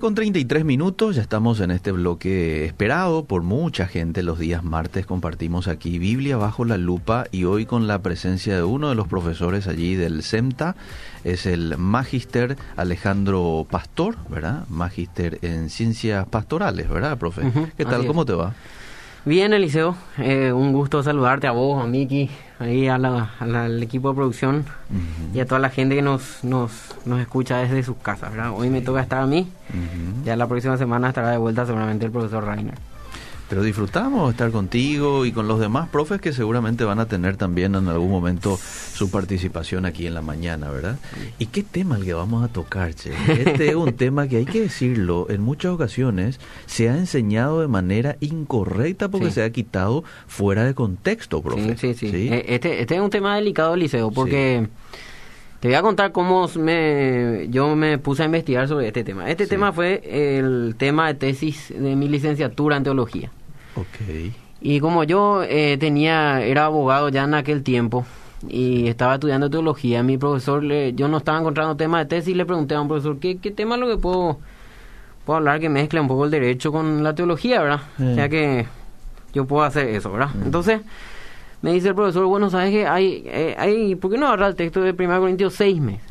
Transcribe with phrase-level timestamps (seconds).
[0.00, 4.22] Bueno, 10 con 33 minutos, ya estamos en este bloque esperado por mucha gente.
[4.22, 8.62] Los días martes compartimos aquí Biblia bajo la lupa y hoy con la presencia de
[8.62, 10.74] uno de los profesores allí del SEMTA,
[11.24, 14.64] es el Magister Alejandro Pastor, ¿verdad?
[14.70, 17.42] Magister en Ciencias Pastorales, ¿verdad, profe?
[17.76, 18.06] ¿Qué tal?
[18.06, 18.54] ¿Cómo te va?
[19.26, 24.64] Bien, Eliseo, eh, un gusto saludarte a vos, a Miki, ahí al equipo de producción
[25.34, 26.72] y a toda la gente que nos, nos,
[27.04, 28.30] nos escucha desde sus casas.
[28.32, 28.52] ¿verdad?
[28.54, 29.50] Hoy me toca estar a mí,
[30.24, 32.74] ya la próxima semana estará de vuelta seguramente el profesor Rainer.
[33.50, 37.74] Pero disfrutamos estar contigo y con los demás profes que seguramente van a tener también
[37.74, 41.00] en algún momento su participación aquí en la mañana, ¿verdad?
[41.40, 43.10] ¿Y qué tema el que vamos a tocar, che?
[43.26, 47.66] Este es un tema que hay que decirlo, en muchas ocasiones se ha enseñado de
[47.66, 51.76] manera incorrecta porque se ha quitado fuera de contexto, profe.
[51.76, 52.28] Sí, sí, sí.
[52.28, 54.68] Eh, este, este es un tema delicado, Liceo, porque...
[55.58, 59.28] Te voy a contar cómo me, yo me puse a investigar sobre este tema.
[59.28, 63.30] Este tema fue el tema de tesis de mi licenciatura en teología.
[64.60, 68.04] Y como yo eh, tenía, era abogado ya en aquel tiempo
[68.48, 72.34] y estaba estudiando teología, mi profesor, le, yo no estaba encontrando tema de tesis y
[72.34, 74.38] le pregunté a un profesor, ¿qué, qué tema es lo que puedo,
[75.24, 77.80] puedo hablar que mezcle un poco el derecho con la teología, verdad?
[77.98, 78.66] O sea que
[79.32, 80.30] yo puedo hacer eso, ¿verdad?
[80.44, 80.80] Entonces
[81.62, 82.86] me dice el profesor, bueno, ¿sabes qué?
[82.86, 86.02] Hay, eh, hay, ¿Por qué no agarrar el texto de 1 Corintios 6 meses?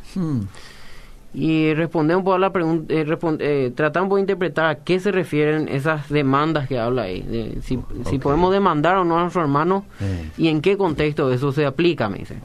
[1.31, 3.05] Y poco a la pregunta, eh,
[3.39, 7.80] eh, poco de interpretar a qué se refieren esas demandas que habla ahí, de si,
[8.09, 10.31] si, podemos demandar o no a nuestro hermano eh.
[10.37, 12.37] y en qué contexto eso se aplica, me dice.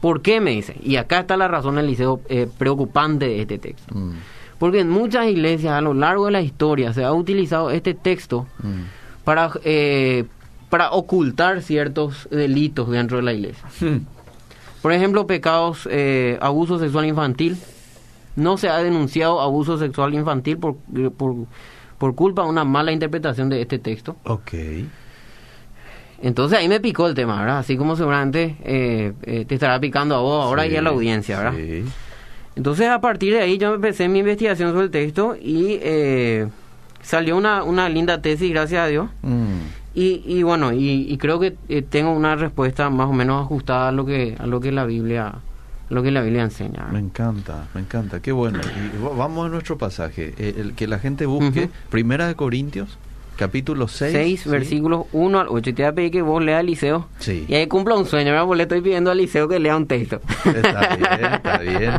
[0.00, 0.74] ¿Por qué me dice?
[0.82, 3.94] Y acá está la razón del liceo eh, preocupante de este texto.
[3.94, 4.12] Mm.
[4.58, 8.46] Porque en muchas iglesias a lo largo de la historia se ha utilizado este texto
[8.62, 9.24] mm.
[9.24, 9.52] para,
[10.70, 13.68] para ocultar ciertos delitos dentro de la iglesia.
[13.80, 14.06] Hmm.
[14.80, 15.88] Por ejemplo, pecados,
[16.40, 17.56] abuso sexual infantil,
[18.36, 20.76] no se ha denunciado abuso sexual infantil por,
[21.16, 21.34] por,
[21.98, 24.16] por culpa de una mala interpretación de este texto.
[24.24, 24.52] Ok.
[26.22, 27.58] Entonces ahí me picó el tema, ¿verdad?
[27.58, 31.38] Así como seguramente eh, eh, te estará picando a vos ahora y a la audiencia,
[31.38, 31.54] ¿verdad?
[31.56, 31.84] Sí.
[32.56, 36.48] Entonces a partir de ahí yo empecé mi investigación sobre el texto y eh,
[37.02, 39.10] salió una, una linda tesis, gracias a Dios.
[39.22, 39.58] Mm.
[39.96, 41.52] Y, y bueno, y, y creo que
[41.82, 45.34] tengo una respuesta más o menos ajustada a lo que, a lo que la Biblia
[45.88, 46.86] lo que la Biblia enseña.
[46.92, 48.60] Me encanta, me encanta, qué bueno.
[48.60, 52.98] Y vamos a nuestro pasaje, eh, el que la gente busque, Primera de Corintios,
[53.36, 54.12] capítulo 6.
[54.12, 55.70] 6, versículos 1 al 8.
[55.70, 57.08] Y te voy a pedir que vos leas al liceo.
[57.18, 57.44] Sí.
[57.48, 58.46] Y ahí cumpla un sueño, ¿verdad?
[58.46, 60.20] Porque le estoy pidiendo al liceo que lea un texto.
[60.44, 61.92] Está bien, está bien.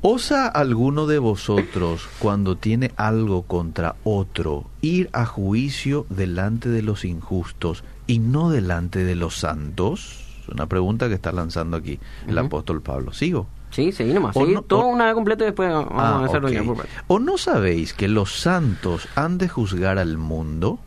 [0.00, 7.04] ¿Osa alguno de vosotros, cuando tiene algo contra otro, ir a juicio delante de los
[7.04, 10.27] injustos y no delante de los santos?
[10.52, 13.12] Una pregunta que está lanzando aquí el apóstol Pablo.
[13.12, 13.46] ¿Sigo?
[13.70, 14.34] Sí, sí, nomás.
[14.34, 16.62] Sí, todo una vez completo y después vamos a ah, hacerlo ya
[17.06, 20.78] ¿O no sabéis que los santos han de juzgar al mundo?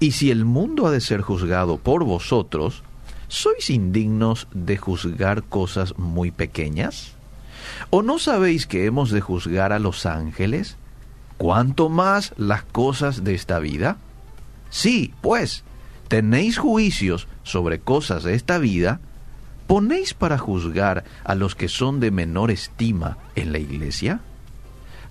[0.00, 2.82] Y si el mundo ha de ser juzgado por vosotros,
[3.28, 7.14] ¿sois indignos de juzgar cosas muy pequeñas?
[7.90, 10.76] ¿O no sabéis que hemos de juzgar a los ángeles?
[11.38, 13.96] ¿Cuánto más las cosas de esta vida?
[14.70, 15.64] Sí, pues,
[16.14, 19.00] tenéis juicios sobre cosas de esta vida,
[19.66, 24.20] ¿ponéis para juzgar a los que son de menor estima en la iglesia?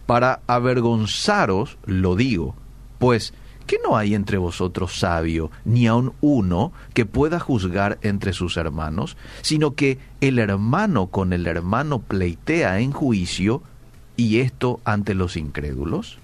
[0.05, 2.55] Para avergonzaros lo digo,
[2.99, 3.33] pues
[3.67, 9.17] que no hay entre vosotros sabio, ni aun uno que pueda juzgar entre sus hermanos,
[9.41, 13.61] sino que el hermano con el hermano pleitea en juicio,
[14.15, 16.17] y esto ante los incrédulos?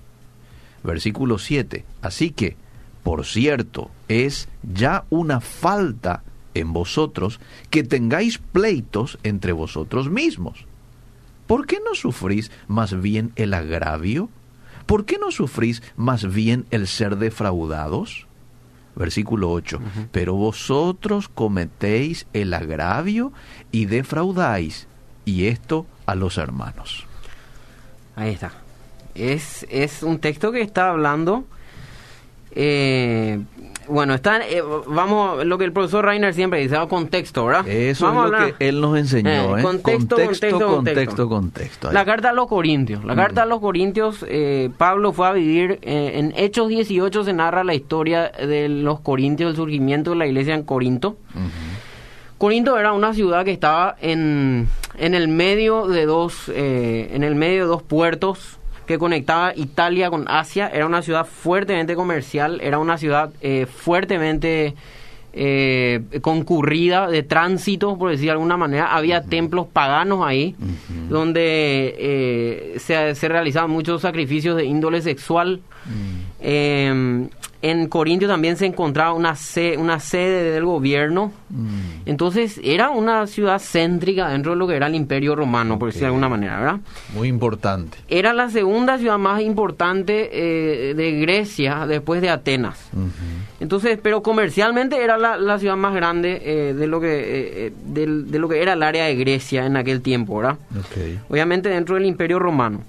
[0.85, 1.83] Versículo 7.
[2.01, 2.55] Así que,
[3.03, 6.23] por cierto, es ya una falta
[6.53, 7.39] en vosotros
[7.69, 10.65] que tengáis pleitos entre vosotros mismos.
[11.47, 14.29] ¿Por qué no sufrís más bien el agravio?
[14.85, 18.25] ¿Por qué no sufrís más bien el ser defraudados?
[18.95, 19.79] Versículo 8.
[20.11, 23.31] Pero vosotros cometéis el agravio
[23.71, 24.87] y defraudáis,
[25.25, 27.05] y esto a los hermanos.
[28.15, 28.51] Ahí está.
[29.15, 31.45] Es, es un texto que está hablando
[32.51, 33.39] eh,
[33.89, 37.67] bueno, están, eh, vamos, lo que el profesor Reiner siempre dice, contexto, ¿verdad?
[37.67, 42.47] Eso es lo que él nos enseñó, eh, Contexto, contexto, contexto, La carta a los
[42.47, 43.03] Corintios.
[43.03, 44.25] La carta a los Corintios,
[44.77, 49.55] Pablo fue a vivir, en Hechos 18 se narra la historia de los Corintios, el
[49.55, 51.17] surgimiento de la iglesia en Corinto.
[52.37, 57.63] Corinto era una ciudad que estaba en, en el medio de dos, en el medio
[57.63, 58.58] de dos puertos
[58.89, 60.67] que conectaba Italia con Asia.
[60.67, 64.73] Era una ciudad fuertemente comercial, era una ciudad eh, fuertemente
[65.31, 68.95] eh, concurrida de tránsito, por decir de alguna manera.
[68.95, 70.55] Había templos paganos ahí,
[71.07, 75.61] donde eh, se, se, realizaban muchos sacrificios de índole sexual.
[76.41, 77.29] Eh,
[77.61, 79.35] en Corintio también se encontraba una,
[79.77, 81.33] una sede del gobierno.
[81.49, 81.67] Mm.
[82.05, 86.01] Entonces era una ciudad céntrica dentro de lo que era el imperio romano, por decir
[86.01, 86.79] de alguna manera, ¿verdad?
[87.13, 87.97] Muy importante.
[88.07, 92.79] Era la segunda ciudad más importante eh, de Grecia después de Atenas.
[93.59, 98.47] Entonces, pero comercialmente era la, ciudad más grande eh, de, lo que, eh, de, lo
[98.47, 100.57] que era el área de Grecia en aquel tiempo, ¿verdad?
[101.27, 102.83] Obviamente dentro del imperio romano.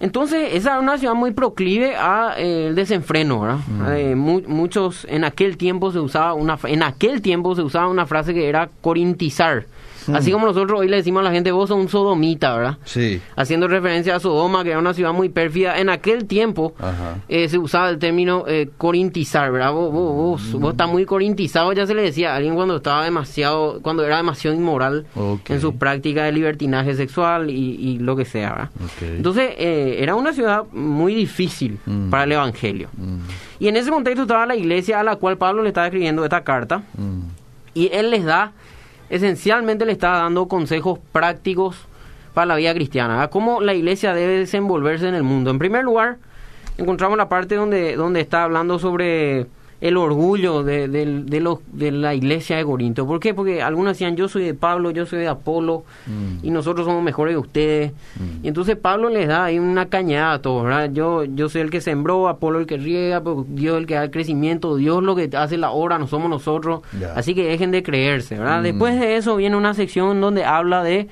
[0.00, 3.98] Entonces, esa es una ciudad muy proclive al eh, desenfreno, ¿verdad?
[3.98, 8.32] Eh, muchos, en aquel tiempo se usaba una, en aquel tiempo se usaba una frase
[8.32, 9.66] que era corintizar,
[10.06, 10.14] Mm.
[10.14, 12.78] Así como nosotros hoy le decimos a la gente, vos sos un sodomita, ¿verdad?
[12.84, 13.20] Sí.
[13.36, 15.78] Haciendo referencia a Sodoma, que era una ciudad muy pérfida.
[15.78, 16.74] En aquel tiempo
[17.28, 19.72] eh, se usaba el término eh, corintizar, ¿verdad?
[19.72, 20.68] Vos, vos, vos, mm.
[20.70, 24.56] estás muy corintizado, ya se le decía a alguien cuando estaba demasiado, cuando era demasiado
[24.56, 25.06] inmoral
[25.48, 28.70] en sus prácticas de libertinaje sexual y, lo que sea, ¿verdad?
[29.00, 32.10] Entonces, eh, era una ciudad muy difícil mm.
[32.10, 32.88] para el Evangelio.
[33.58, 36.42] Y en ese contexto estaba la iglesia a la cual Pablo le estaba escribiendo esta
[36.42, 36.82] carta.
[37.74, 38.52] Y él les da
[39.10, 41.76] esencialmente le está dando consejos prácticos
[42.32, 45.50] para la vida cristiana, cómo la iglesia debe desenvolverse en el mundo.
[45.50, 46.18] En primer lugar,
[46.78, 49.46] encontramos la parte donde, donde está hablando sobre
[49.80, 53.06] el orgullo de, de, la iglesia de Corinto.
[53.06, 53.32] ¿Por qué?
[53.32, 56.44] Porque algunos decían, yo soy de Pablo, yo soy de Apolo, mm.
[56.44, 57.92] y nosotros somos mejores que ustedes.
[58.16, 58.44] Mm.
[58.44, 60.90] Y entonces Pablo les da ahí una cañada a todos, ¿verdad?
[60.92, 64.04] Yo, yo soy el que sembró, Apolo el que riega, pues, Dios el que da
[64.04, 66.82] el crecimiento, Dios lo que hace la obra, no somos nosotros.
[67.14, 68.60] Así que dejen de creerse, ¿verdad?
[68.60, 68.64] Mm.
[68.64, 71.08] Después de eso viene una sección donde habla de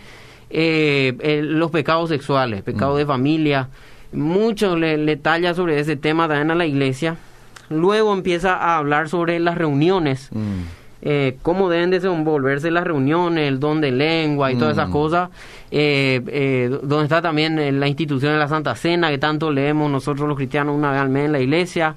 [0.50, 3.68] eh, los pecados sexuales, pecados de familia.
[4.12, 7.16] Mucho le, le talla sobre ese tema también a la iglesia
[7.70, 10.62] Luego empieza a hablar sobre las reuniones, mm.
[11.02, 14.92] eh, cómo deben desenvolverse las reuniones, el don de lengua y todas esas mm.
[14.92, 15.30] cosas.
[15.70, 20.26] Eh, eh, donde está también la institución de la Santa Cena, que tanto leemos nosotros
[20.28, 21.94] los cristianos una vez al mes en la iglesia.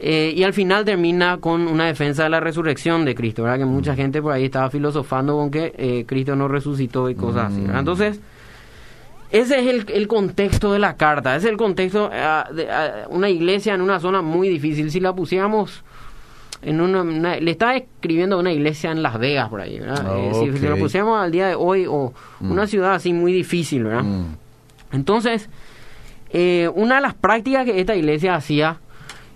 [0.00, 3.58] y al final termina con una defensa de la resurrección de Cristo, ¿verdad?
[3.58, 3.96] Que mucha mm.
[3.96, 7.64] gente por ahí estaba filosofando con que Cristo no resucitó y cosas así.
[7.74, 8.20] Entonces,
[9.32, 13.30] ese es el, contexto de la carta, ese es el contexto ah, de ah, una
[13.30, 14.90] iglesia en una zona muy difícil.
[14.90, 15.82] Si la pusiéramos
[16.60, 20.18] en una, le estaba escribiendo una iglesia en Las Vegas por ahí, ¿verdad?
[20.18, 22.50] Eh, si, la pusiéramos al día de hoy o mm.
[22.50, 24.04] una ciudad así muy difícil, ¿verdad?
[24.04, 24.36] Mm.
[24.92, 25.48] Entonces,
[26.30, 28.80] eh, una de las prácticas que esta iglesia hacía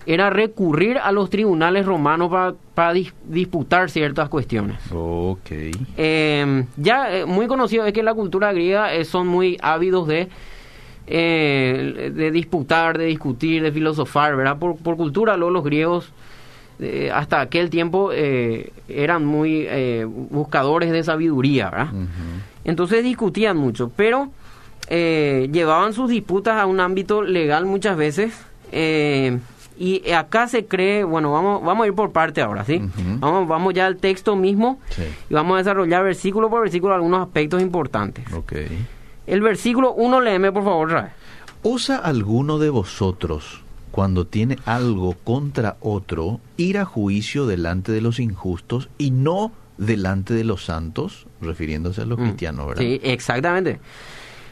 [0.07, 2.31] era recurrir a los tribunales romanos
[2.73, 2.93] para,
[3.25, 4.79] disputar ciertas cuestiones.
[4.89, 5.51] Ok.
[5.97, 10.29] Em, ya eh, muy conocido es que la cultura griega eh, son muy ávidos de,
[11.07, 14.57] eh, de disputar, de discutir, de filosofar, ¿verdad?
[14.57, 16.09] Por, por cultura, los griegos
[17.11, 19.67] hasta aquel tiempo eran muy
[20.29, 21.87] buscadores de sabiduría, ¿verdad?
[22.63, 24.29] Entonces discutían mucho, pero
[24.87, 28.45] llevaban sus disputas a un ámbito legal muchas veces.
[29.79, 32.81] Y acá se cree, bueno, vamos, vamos a ir por parte ahora, ¿sí?
[33.19, 34.79] vamos, vamos ya al texto mismo
[35.29, 38.31] y vamos a desarrollar versículo por versículo algunos aspectos importantes.
[38.33, 38.87] Okay.
[39.27, 41.11] El versículo 1, léeme por favor, Rae.
[41.61, 48.19] ¿Usa alguno de vosotros, cuando tiene algo contra otro, ir a juicio delante de los
[48.19, 51.27] injustos y no delante de los santos?
[51.41, 52.23] Refiriéndose a los mm.
[52.23, 52.81] cristianos, ¿verdad?
[52.81, 53.79] Sí, exactamente.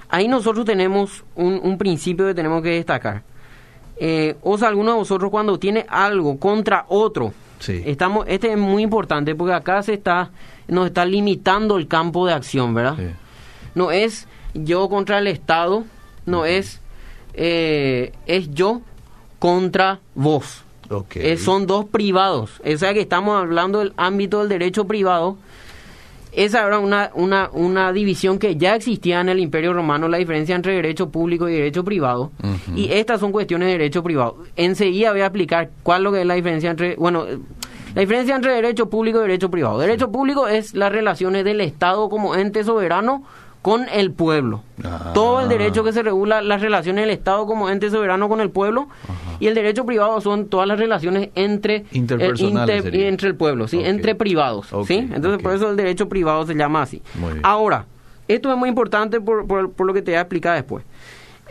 [0.10, 3.24] Ahí nosotros tenemos un, un principio que tenemos que destacar
[3.98, 7.34] eh, o sea, alguno de vosotros cuando tiene algo contra otro,
[7.68, 10.32] estamos, este es muy importante porque acá se está,
[10.68, 12.98] nos está limitando el campo de acción, ¿verdad?
[13.74, 15.84] No es yo contra el Estado,
[16.26, 16.82] no es,
[17.34, 18.82] eh, es yo
[19.40, 20.64] contra vos.
[20.88, 21.36] Okay.
[21.38, 22.62] son dos privados.
[22.64, 25.38] O sea que estamos hablando del ámbito del derecho privado
[26.36, 30.56] esa era una, una, una división que ya existía en el Imperio Romano, la diferencia
[30.56, 32.32] entre derecho público y derecho privado.
[32.76, 34.38] Y estas son cuestiones de derecho privado.
[34.56, 37.26] Enseguida voy a explicar cuál lo que es la diferencia entre, bueno,
[37.94, 39.80] la diferencia entre derecho público y derecho privado.
[39.80, 43.24] Derecho público es las relaciones del Estado como ente soberano
[43.62, 44.62] con el pueblo.
[45.16, 48.52] Todo el derecho que se regula las relaciones del Estado como ente soberano con el
[48.52, 48.90] pueblo
[49.40, 52.12] y el derecho privado son todas las relaciones entre el,
[52.94, 55.10] entre el pueblo, sí, entre privados, sí.
[55.14, 57.02] Entonces por eso el derecho privado se llama así.
[57.44, 57.86] Ahora,
[58.28, 60.84] esto es muy importante por, por, lo que te voy a explicar después.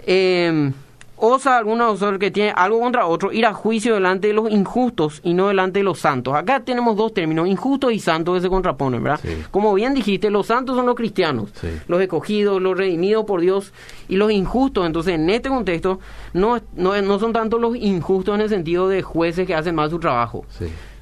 [0.06, 0.72] Eh,
[1.16, 5.34] osa alguno que tiene algo contra otro ir a juicio delante de los injustos y
[5.34, 6.34] no delante de los santos.
[6.34, 9.20] Acá tenemos dos términos, injustos y santos, que se contraponen, ¿verdad?
[9.50, 11.50] Como bien dijiste, los santos son los cristianos,
[11.88, 13.72] los escogidos, los redimidos por Dios
[14.08, 14.86] y los injustos.
[14.86, 16.00] Entonces, en este contexto,
[16.32, 19.90] no, no, no son tanto los injustos en el sentido de jueces que hacen mal
[19.90, 20.44] su trabajo,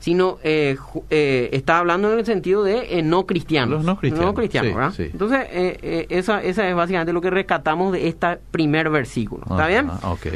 [0.03, 0.77] sino eh,
[1.11, 3.77] eh, está hablando en el sentido de eh, no cristianos.
[3.77, 4.93] Los no cristianos, cristianos, sí, ¿verdad?
[4.97, 5.03] sí.
[5.13, 9.45] Entonces, eh, eh, esa, esa es básicamente lo que rescatamos de este primer versículo.
[9.49, 9.89] ¿Está bien?
[10.03, 10.27] Ok.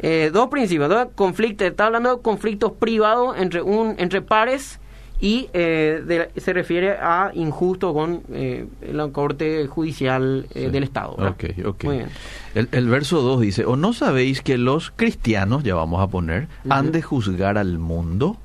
[0.00, 4.80] Eh, dos principios, dos conflictos, está hablando de conflictos privados entre un entre pares
[5.22, 10.66] y eh, de- se refiere a injusto con eh, la corte judicial Sí.
[10.68, 11.16] del Estado.
[11.16, 11.32] ¿verdad?
[11.32, 11.84] Ok, ok.
[11.84, 12.08] Muy bien.
[12.54, 16.48] El, el verso 2 dice, ¿o no sabéis que los cristianos, ya vamos a poner,
[16.68, 18.36] han de juzgar al mundo?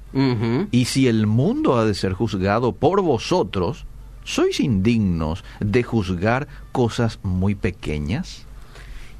[0.71, 3.85] Y si el mundo ha de ser juzgado por vosotros,
[4.23, 8.45] ¿sois indignos de juzgar cosas muy pequeñas?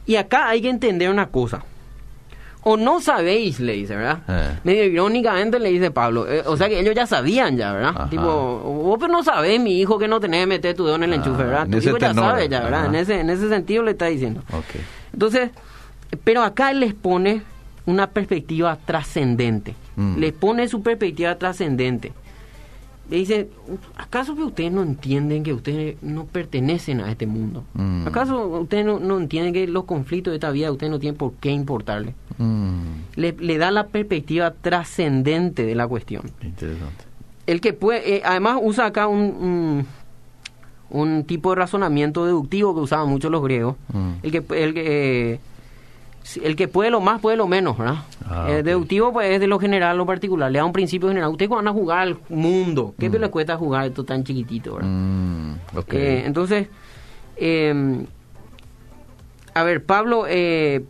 [0.06, 1.64] Y acá hay que entender una cosa.
[2.68, 4.20] O no sabéis, le dice, ¿verdad?
[4.28, 4.60] Eh.
[4.64, 6.28] Medio irónicamente le dice Pablo.
[6.28, 7.90] eh, o sea que ellos ya sabían ya, ¿verdad?
[7.96, 8.10] Ajá.
[8.10, 8.24] Tipo,
[8.84, 11.12] vos pero no sabés, mi hijo, que no tenés que meter tu dedo en el
[11.14, 11.66] Ah, enchufe, ¿verdad?
[11.66, 12.80] en Tu ya sabe ya, ¿verdad?
[12.82, 12.90] ajá.
[12.90, 14.42] En ese, en ese sentido le está diciendo.
[15.14, 15.52] Entonces,
[16.24, 17.44] pero acá él les pone
[17.86, 19.76] una perspectiva trascendente.
[19.96, 20.18] Mm.
[20.18, 22.12] Les pone su perspectiva trascendente.
[23.10, 23.50] Le dice,
[23.98, 27.64] ¿acaso que ustedes no entienden que ustedes no pertenecen a este mundo?
[27.76, 28.08] Mm.
[28.08, 31.34] ¿Acaso ustedes no, no entienden que los conflictos de esta vida ustedes no tienen por
[31.34, 32.16] qué importarle?
[32.40, 32.82] Mm,
[33.16, 36.24] Le, le da la perspectiva trascendente de la cuestión.
[36.42, 37.06] interesante.
[37.46, 39.86] El que puede, eh, además usa acá un, un,
[40.90, 43.76] un tipo de razonamiento deductivo que usaban mucho los griegos.
[43.94, 44.10] Mm.
[44.24, 45.40] El que el que eh,
[46.44, 47.98] el que puede lo más puede lo menos, ¿verdad?
[48.28, 48.66] Ah, Eh, ok.
[48.66, 51.30] Deductivo pues es de lo general a lo particular, le da un principio general.
[51.32, 53.16] Ustedes van a jugar al mundo, ¿qué Mm.
[53.16, 54.90] les cuesta jugar esto tan chiquitito, verdad?
[54.90, 55.54] Mm.
[55.92, 56.68] Eh, entonces,
[57.38, 58.06] eh,
[59.54, 60.84] a ver, Pablo, eh,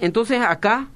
[0.00, 0.88] entonces acá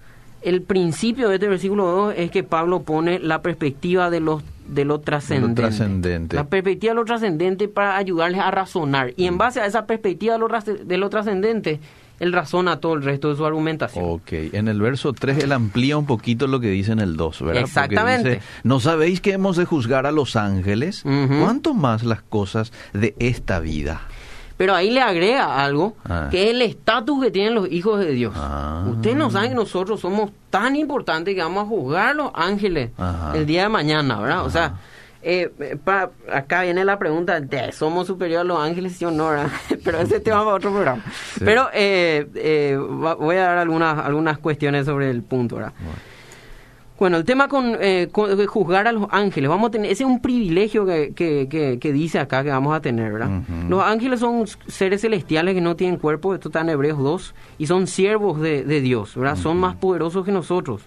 [0.42, 4.84] el principio de este versículo 2 es que Pablo pone la perspectiva de los de
[4.84, 5.62] lo trascendente.
[5.62, 6.36] trascendente.
[6.36, 9.12] La perspectiva de lo trascendente para ayudarles a razonar.
[9.16, 9.38] Y en Mm.
[9.38, 11.80] base a esa perspectiva de lo, de lo trascendente,
[12.20, 14.04] él razona todo el resto de su argumentación.
[14.06, 17.42] Ok, en el verso 3 él amplía un poquito lo que dice en el 2,
[17.42, 17.62] ¿verdad?
[17.62, 18.28] Exactamente.
[18.30, 21.02] dice, ¿no sabéis que hemos de juzgar a los ángeles?
[21.04, 24.02] ¿Cuánto más las cosas de esta vida?
[24.58, 26.28] Pero ahí le agrega algo, Ah.
[26.30, 28.34] que es el estatus que tienen los hijos de Dios.
[28.36, 28.84] Ah.
[28.90, 32.90] Ustedes no saben que nosotros somos tan importantes que vamos a juzgar a los ángeles
[32.98, 33.32] Ajá.
[33.36, 34.44] el día de mañana, ¿verdad?
[34.44, 34.74] O sea,
[35.22, 39.10] eh, eh, pa- acá viene la pregunta, ¿de- ¿somos superiores a los ángeles, sí o
[39.10, 39.28] no?
[39.28, 39.48] verdad?
[39.84, 41.02] Pero ese tema para otro programa.
[41.34, 41.40] Sí.
[41.44, 45.72] Pero eh, eh, voy a dar algunas, algunas cuestiones sobre el punto, ¿verdad?
[45.78, 46.07] Bueno.
[46.98, 50.08] Bueno, el tema con, eh, con- juzgar a los ángeles, vamos a tener, ese es
[50.10, 53.30] un privilegio que, que, que- que dice acá que vamos a tener, ¿verdad?
[53.68, 57.66] Los ángeles son seres celestiales que no tienen cuerpo, esto está en Hebreos 2, y
[57.66, 59.36] son siervos de, de Dios, ¿verdad?
[59.36, 60.82] Son más poderosos que nosotros.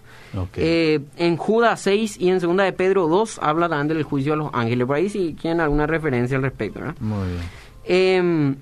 [0.58, 4.36] Eh, en Judas 6 y en segunda de Pedro 2 habla también del juicio a
[4.36, 6.96] los ángeles, por ahí si quieren alguna referencia al respecto, ¿verdad?
[7.00, 7.42] Muy bien.
[7.86, 8.56] Eh,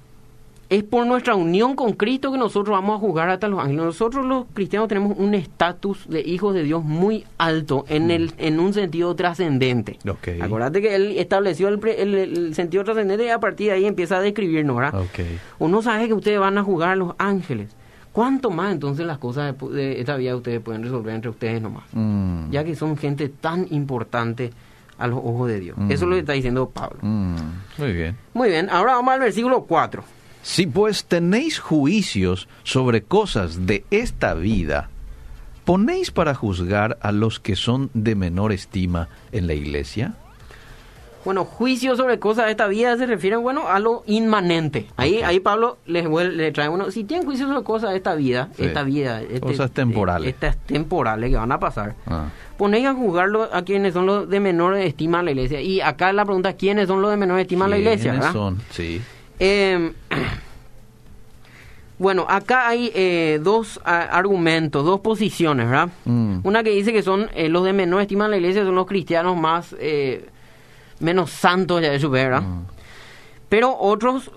[0.70, 3.86] es por nuestra unión con Cristo que nosotros vamos a jugar hasta los ángeles.
[3.86, 8.60] Nosotros los cristianos tenemos un estatus de hijos de Dios muy alto en el en
[8.60, 9.98] un sentido trascendente.
[10.08, 10.28] Ok.
[10.42, 13.86] Acuérdate que él estableció el, pre- el- el sentido trascendente y a partir de ahí
[13.86, 15.02] empieza a describirnos, ¿verdad?
[15.02, 15.20] Ok.
[15.58, 17.76] Uno sabe que ustedes van a jugar a los ángeles.
[18.12, 21.84] ¿Cuánto más entonces las cosas de, de esta vida ustedes pueden resolver entre ustedes nomás?
[21.94, 22.52] Mm.
[22.52, 24.52] Ya que son gente tan importante
[24.98, 25.78] a los ojos de Dios.
[25.78, 25.92] Mm.
[25.92, 27.00] Eso es lo que está diciendo Pablo.
[27.02, 27.36] Mm.
[27.78, 28.18] Muy bien.
[28.34, 30.04] Muy bien, ahora vamos al versículo 4.
[30.42, 34.90] Si pues tenéis juicios sobre cosas de esta vida,
[35.66, 40.14] ¿ponéis para juzgar a los que son de menor estima en la iglesia?
[41.26, 44.88] Bueno, juicio sobre cosas de esta vida se refieren, bueno, a lo inmanente.
[44.96, 48.48] Ahí, ahí Pablo les le trae, bueno, si tienen juicio sobre cosas de esta vida,
[48.56, 48.64] Sí.
[48.64, 50.28] esta vida, este- Cosas temporales.
[50.28, 52.30] eh, estas temporales que van a pasar, Ah.
[52.58, 55.60] ponéis a juzgarlo a quienes son los de menor estima en la iglesia.
[55.62, 58.12] Y acá la pregunta, ¿quiénes son los de menor estima en la iglesia?
[58.14, 58.58] ¿Quiénes son?
[58.72, 59.02] Sí.
[59.40, 59.94] Eh,
[61.98, 65.90] bueno, acá hay eh, dos argumentos, dos posiciones, ¿verdad?
[66.06, 66.40] Mm.
[66.44, 68.86] Una que dice que son eh, los de menor estima en la iglesia, son los
[68.88, 70.26] cristianos más eh,
[71.00, 72.42] menos santos ya de su ¿verdad?
[72.42, 72.64] Mm.
[73.50, 74.30] Pero otros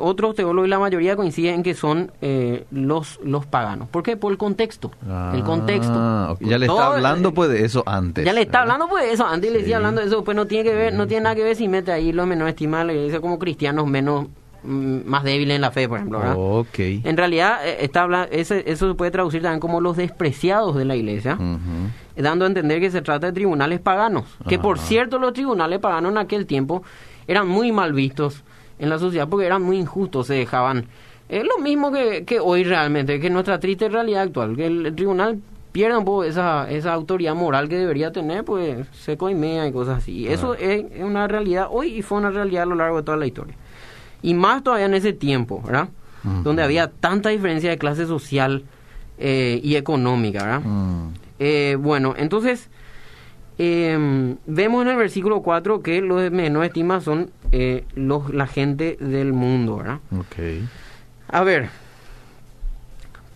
[0.00, 3.90] otros teólogos y la mayoría coinciden en que son eh, los los paganos.
[3.90, 4.16] ¿Por qué?
[4.16, 4.90] Por el contexto.
[5.34, 5.92] el contexto.
[5.94, 6.34] Ah.
[6.40, 8.24] Ya le Todo, está hablando pues de eso antes.
[8.24, 8.76] ya le está ¿verdad?
[8.76, 9.62] hablando pues de eso, antes le Sí.
[9.64, 11.68] decía hablando de eso, pues no tiene que ver, no tiene nada que ver si
[11.68, 14.28] mete ahí los menores estimados, la iglesia como cristianos menos
[14.64, 16.34] más débiles en la fe, por ejemplo, ¿verdad?
[16.38, 16.78] Ok.
[17.04, 20.84] En realidad eh, está habla- ese, eso se puede traducir también como los despreciados de
[20.84, 21.38] la iglesia,
[22.16, 26.12] dando a entender que se trata de tribunales paganos, que por cierto los tribunales paganos
[26.12, 26.82] en aquel tiempo
[27.26, 28.42] eran muy mal vistos
[28.78, 30.86] en la sociedad porque eran muy injustos, se dejaban.
[31.28, 34.94] Es lo mismo que, que hoy realmente, que nuestra triste realidad actual, que el, el
[34.94, 35.38] tribunal
[35.72, 39.98] pierde un poco esa, esa autoridad moral que debería tener, pues se coimea y cosas
[39.98, 40.28] así.
[40.28, 43.16] Eso es, es una realidad hoy y fue una realidad a lo largo de toda
[43.16, 43.56] la historia.
[44.24, 45.88] Y más todavía en ese tiempo, ¿verdad?
[46.42, 48.64] Donde había tanta diferencia de clase social
[49.18, 50.62] eh, y económica, ¿verdad?
[51.38, 52.70] Eh, bueno, entonces,
[53.58, 58.46] eh, vemos en el versículo 4 que los de menor estima son eh, los, la
[58.46, 59.98] gente del mundo, ¿verdad?
[60.18, 60.64] Ok.
[61.28, 61.68] A ver,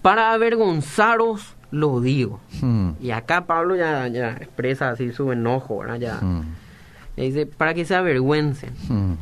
[0.00, 2.40] para avergonzaros lo digo.
[2.62, 2.92] Hmm.
[3.02, 5.97] Y acá Pablo ya, ya expresa así su enojo, ¿verdad?
[5.97, 6.45] Ya, Hmm.
[7.16, 8.71] ya dice, para que se avergüencen.
[8.88, 9.14] Hmm.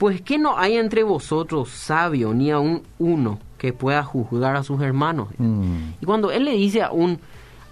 [0.00, 4.80] Pues que no hay entre vosotros sabio ni aun uno que pueda juzgar a sus
[4.80, 5.28] hermanos.
[5.36, 5.90] Hmm.
[6.00, 7.18] Y cuando él le dice a un,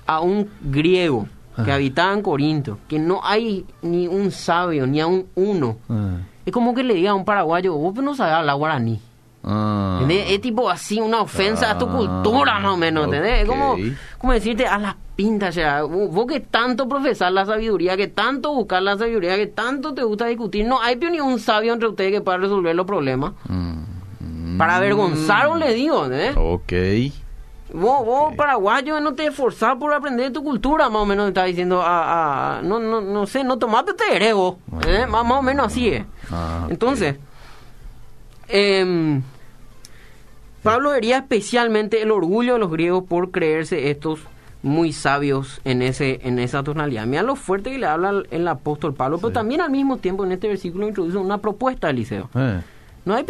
[0.07, 1.27] a un griego
[1.65, 1.77] que Ah.
[1.77, 6.19] habitaba en Corinto que no hay ni un sabio ni aun uno, Ah.
[6.45, 9.01] es como que le diga a un paraguayo, vos no sabes hablar guaraní.
[9.51, 10.07] Ah.
[10.09, 13.41] Es tipo así una ofensa a tu Ah, cultura más o menos, ¿entendés?
[13.43, 13.77] Es como,
[14.19, 15.83] como decirte a las pintas, ya.
[15.83, 20.03] Vos vos que tanto profesar la sabiduría, que tanto buscar la sabiduría, que tanto te
[20.03, 23.33] gusta discutir, no hay ni un sabio entre ustedes que pueda resolver los problemas.
[23.49, 24.59] Mm.
[24.59, 26.37] Para avergonzaros le digo, ¿entendés?
[26.37, 26.73] Ok.
[27.73, 31.83] Vos, vos paraguayo, no te esforzás por aprender tu cultura, más o menos está diciendo,
[31.83, 34.35] a, a- no, no, no sé, no tomate te ¿eh?
[35.07, 36.05] más, más o menos así es.
[36.31, 36.67] Ah.
[36.71, 37.17] Entonces,
[38.49, 39.23] em,
[40.69, 44.21] Pablo vería especialmente el orgullo de los griegos por creerse estos
[44.63, 47.07] muy sabios en ese en esa tonalidad.
[47.07, 50.25] Mira lo fuerte que le habla el, el apóstol Pablo, pero también al mismo tiempo
[50.25, 52.29] en este versículo introduce una propuesta, Eliseo.
[52.35, 52.61] Eh.
[53.05, 53.25] No hay,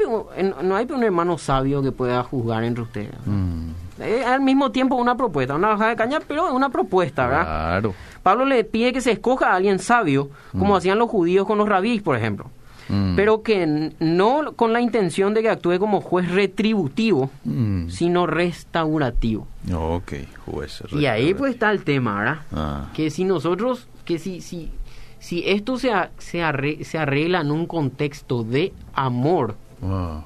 [0.64, 3.14] no hay un hermano sabio que pueda juzgar entre ustedes.
[3.26, 3.68] Mm.
[4.00, 7.44] Eh, al mismo tiempo una propuesta, una bajada de caña, pero es una propuesta, ¿verdad?
[7.44, 7.94] Claro.
[8.24, 11.68] Pablo le pide que se escoja a alguien sabio, como hacían los judíos con los
[11.68, 12.50] rabíes, por ejemplo.
[12.88, 13.16] Mm.
[13.16, 17.88] Pero que no con la intención de que actúe como juez retributivo, Mm.
[17.90, 19.46] sino restaurativo.
[19.74, 20.12] Ok,
[20.46, 20.82] juez.
[20.92, 22.38] Y ahí pues está el tema, ¿verdad?
[22.52, 22.90] Ah.
[22.94, 24.70] Que si nosotros, que si, si,
[25.18, 30.24] si esto se, a- se, arre- se arregla en un contexto de amor, Ah.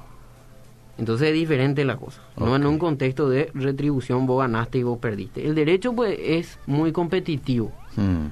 [0.97, 2.21] entonces es diferente la cosa.
[2.37, 5.45] No en un contexto de retribución, vos ganaste y vos perdiste.
[5.45, 7.71] El derecho pues es muy competitivo.
[7.97, 8.27] Mm.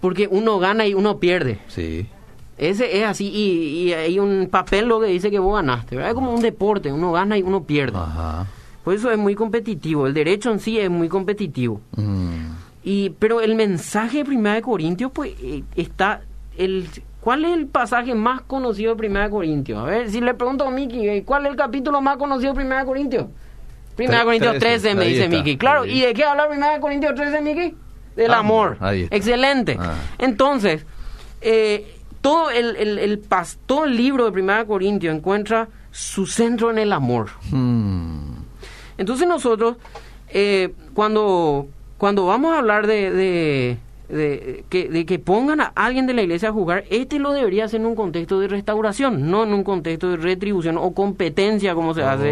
[0.00, 1.58] Porque uno gana y uno pierde.
[1.68, 2.06] Sí.
[2.58, 6.10] Ese es así y, y hay un papel lo que dice que vos ganaste, ¿verdad?
[6.10, 7.98] Es como un deporte, uno gana y uno pierde.
[7.98, 8.46] Ajá.
[8.82, 11.80] Por eso es muy competitivo, el derecho en sí es muy competitivo.
[11.96, 12.46] Mm.
[12.84, 16.22] Y pero el mensaje de Primera de Corintios pues eh, está
[16.56, 16.88] el
[17.26, 19.80] ¿Cuál es el pasaje más conocido de Primera de Corintios?
[19.80, 22.54] A ver, si le pregunto a Miki, eh, ¿cuál es el capítulo más conocido de
[22.58, 23.26] Primera de Corintios?
[23.96, 25.56] Primera de Corintios 13, 13, me dice Miki.
[25.56, 25.84] Claro.
[25.86, 27.74] ¿y de qué habla Primera de Corintios 13, Miki?
[28.14, 28.88] Del Amor, amor.
[28.88, 29.16] ahí está.
[29.16, 29.76] Excelente.
[29.76, 29.94] Ah.
[30.18, 30.86] Entonces,
[31.40, 31.95] eh,
[32.26, 33.22] todo el, el, el
[33.66, 37.28] todo el libro de Primera de Corintios encuentra su centro en el amor.
[37.52, 38.32] Mm.
[38.98, 39.76] Entonces nosotros,
[40.30, 46.06] eh, cuando, cuando vamos a hablar de, de, de que, de que pongan a alguien
[46.06, 49.42] de la iglesia a jugar, este lo debería hacer en un contexto de restauración, no
[49.44, 52.30] en un contexto de retribución o competencia como se hace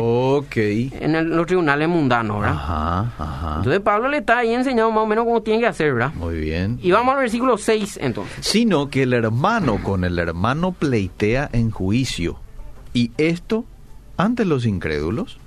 [1.01, 2.55] en el- los tribunales mundanos, ¿verdad?
[2.57, 3.55] Ajá, ajá.
[3.59, 6.13] Entonces Pablo le está ahí enseñando más o menos cómo tiene que hacer, ¿verdad?
[6.15, 6.79] Muy bien.
[6.83, 8.45] Y vamos al versículo 6 entonces.
[8.47, 12.39] Sino que el hermano con el hermano pleitea en juicio.
[12.93, 13.65] Y esto
[14.17, 15.39] ante los incrédulos.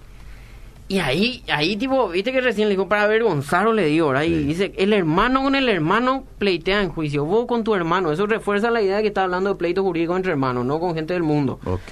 [0.90, 4.24] Y ahí, ahí tipo, viste que recién le dijo para avergonzaros, le digo, ¿verdad?
[4.24, 4.44] Y Sí.
[4.46, 8.12] dice, el hermano con el hermano pleitea en juicio, vos con tu hermano.
[8.12, 10.96] Eso refuerza la idea de que está hablando de pleito jurídico entre hermanos, no con
[10.96, 11.60] gente del mundo.
[11.66, 11.92] Ok.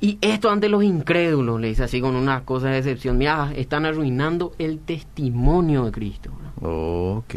[0.00, 3.18] Y esto ante los incrédulos, le dice así con unas cosas de excepción.
[3.18, 6.30] Mira, están arruinando el testimonio de Cristo.
[6.34, 6.52] ¿verdad?
[7.18, 7.34] Ok.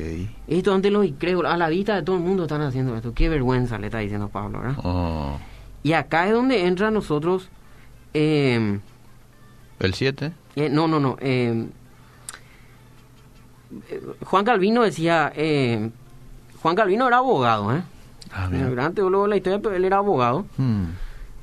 [0.48, 3.14] Esto ante los incrédulos, a la vista de todo el mundo están haciendo esto.
[3.14, 4.78] Qué vergüenza le está diciendo Pablo, ¿verdad?
[4.84, 5.38] Oh.
[5.84, 7.50] Y acá es donde entra nosotros...
[8.14, 8.80] eh,
[9.80, 10.32] ¿El 7?
[10.56, 11.18] Eh, no, no, no.
[11.20, 11.66] eh,
[13.90, 15.90] eh, Juan Calvino decía, eh,
[16.62, 17.82] Juan Calvino era abogado, ¿eh?
[18.32, 20.46] Ah, El gran teólogo de la historia, pero él era abogado.
[20.58, 20.86] Hmm.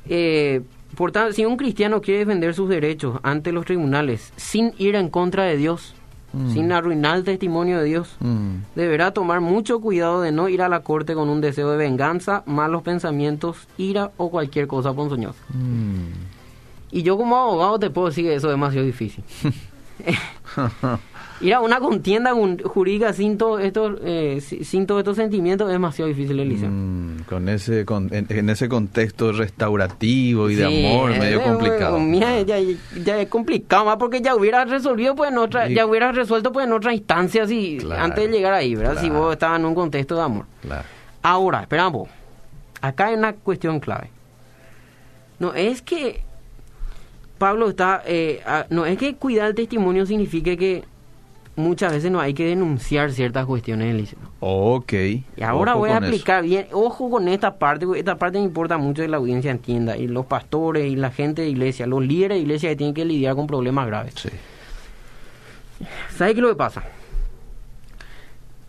[0.09, 0.63] Eh,
[0.97, 5.09] por tanto, si un cristiano quiere defender sus derechos ante los tribunales sin ir en
[5.09, 5.95] contra de Dios,
[6.35, 6.51] Mm.
[6.55, 8.63] sin arruinar el testimonio de Dios, Hmm.
[8.75, 12.43] deberá tomar mucho cuidado de no ir a la corte con un deseo de venganza,
[12.47, 15.39] malos pensamientos, ira o cualquier cosa ponzoñosa.
[15.51, 16.07] Hmm.
[16.93, 19.25] Y yo como abogado te puedo decir que eso es demasiado difícil.
[21.41, 22.33] Ir a una contienda
[22.65, 26.69] jurídica sin, todo estos, eh, sin todos estos sentimientos es demasiado difícil, Eliseo.
[26.71, 31.43] Mm, con ese con- en, en ese contexto restaurativo y de amor eh, medio eh,
[31.43, 31.99] complicado.
[31.99, 32.59] mira, ya,
[33.05, 36.53] ya es complicado más porque ya hubiera resolvido pues en otra, Y- ya hubiera resuelto
[36.53, 39.01] pues en otra instancia si Claro, antes de llegar ahí, ¿verdad?
[39.01, 40.47] Si vos estabas en un contexto de amor.
[40.61, 40.85] Claro.
[41.23, 42.09] Ahora, esperamos.
[42.81, 44.11] Acá hay una cuestión clave.
[45.41, 46.23] No es que
[47.43, 50.85] Pablo está, eh, no es que cuidar el testimonio signifique que
[51.57, 54.21] muchas veces no hay que denunciar ciertas cuestiones del liceo.
[54.39, 54.93] Ok.
[54.93, 56.05] Y ahora Ojo voy a eso.
[56.07, 59.51] explicar bien, ojo con esta parte, porque esta parte me importa mucho que la audiencia
[59.51, 62.95] entienda, y los pastores y la gente de iglesia, los líderes de iglesia que tienen
[62.95, 64.15] que lidiar con problemas graves.
[64.15, 64.29] Sí.
[66.17, 66.85] ¿Sabe qué es lo que pasa?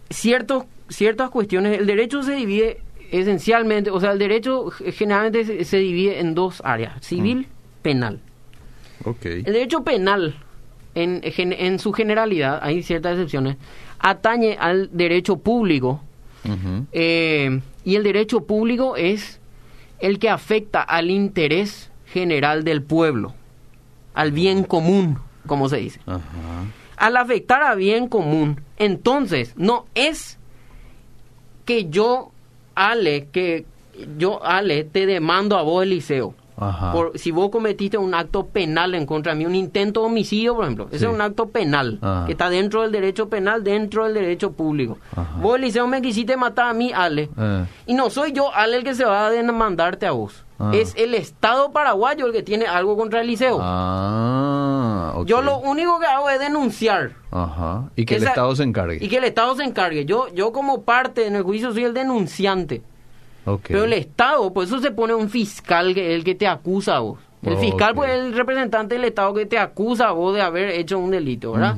[0.10, 1.78] Ciertos ciertas cuestiones.
[1.78, 2.82] El derecho se divide
[3.12, 7.46] esencialmente, o sea, el derecho generalmente se, se divide en dos áreas, civil,
[7.84, 8.20] penal.
[9.46, 10.36] El derecho penal,
[10.96, 13.58] en, en su generalidad, hay ciertas excepciones,
[14.00, 16.02] atañe al derecho público.
[16.92, 19.40] Eh, y el derecho público es
[20.00, 23.34] el que afecta al interés general del pueblo,
[24.14, 26.02] al bien común, como se dice.
[26.98, 30.38] Al afectar a bien común, entonces no es
[31.66, 32.32] que yo,
[32.76, 33.66] Ale, que
[34.18, 36.36] yo, Ale, te demando a vos, Eliseo.
[36.70, 36.92] Ajá.
[36.92, 40.56] Por, si vos cometiste un acto penal en contra de mí, un intento de homicidio,
[40.56, 42.26] por ejemplo, ese es un acto penal, Ajá.
[42.26, 44.98] que está dentro del derecho penal, dentro del derecho público.
[45.16, 45.38] Ajá.
[45.42, 47.30] Vos, Eliseo, me quisiste matar a mí, Ale.
[47.38, 50.44] Eh, Y no soy yo, Ale, el que se va a demandarte a vos.
[50.60, 50.72] Ah.
[50.74, 53.58] Es el Estado paraguayo el que tiene algo contra Eliseo.
[53.62, 55.22] Ah.
[55.26, 57.12] Yo lo único que hago es denunciar.
[57.32, 57.90] Ajá.
[57.96, 58.98] Y que el Estado se encargue.
[59.02, 60.06] Y que el Estado se encargue.
[60.06, 62.82] Yo, yo como parte en el juicio soy el denunciante.
[63.46, 63.66] Ok.
[63.68, 67.00] Pero el Estado, por eso se pone un fiscal que el que te acusa a
[67.00, 67.20] vos.
[67.42, 70.70] El fiscal pues, es el representante del Estado que te acusa a vos de haber
[70.70, 71.76] hecho un delito, ¿verdad?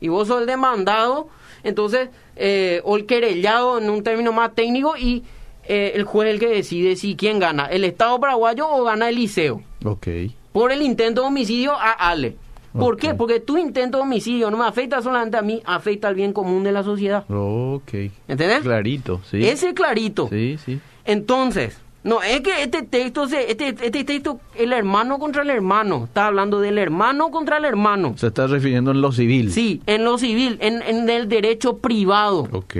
[0.00, 1.28] Y vos sos el demandado,
[1.62, 5.22] entonces, eh, o el querellado en un término más técnico, y
[5.66, 9.08] eh, el juez es el que decide si quién gana, el Estado paraguayo o gana
[9.08, 9.62] el liceo.
[9.84, 10.08] Ok.
[10.52, 12.36] Por el intento de homicidio a Ale.
[12.72, 13.14] ¿Por qué?
[13.14, 16.64] Porque tu intento de homicidio no me afecta solamente a mí, afecta al bien común
[16.64, 17.24] de la sociedad.
[17.30, 17.94] Ok.
[18.26, 18.62] ¿Entendés?
[18.62, 19.46] Clarito, sí.
[19.46, 20.28] Ese es clarito.
[20.28, 20.80] Sí, sí.
[21.04, 26.04] Entonces, no, es que este texto, se, este, este texto, el hermano contra el hermano,
[26.04, 28.12] está hablando del hermano contra el hermano.
[28.18, 29.50] Se está refiriendo en lo civil.
[29.50, 32.46] Sí, en lo civil, en, en el derecho privado.
[32.52, 32.76] Ok.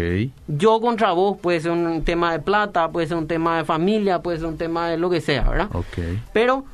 [0.46, 4.20] Yo contra vos puede ser un tema de plata, puede ser un tema de familia,
[4.20, 5.68] puede ser un tema de lo que sea, ¿verdad?
[5.72, 5.98] Ok.
[6.34, 6.66] Pero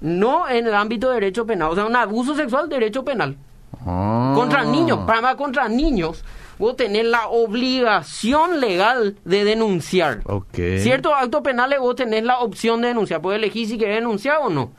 [0.00, 1.72] no en el ámbito de derecho penal.
[1.72, 3.36] O sea, un abuso sexual, derecho penal.
[3.84, 4.32] Ah.
[4.36, 6.22] Contra niños, para más contra niños,
[6.58, 10.20] vos tenés la obligación legal de denunciar.
[10.24, 10.54] Ok.
[10.78, 13.20] Ciertos actos penales vos tenés la opción de denunciar.
[13.20, 14.70] Puedes elegir si querés denunciar o no.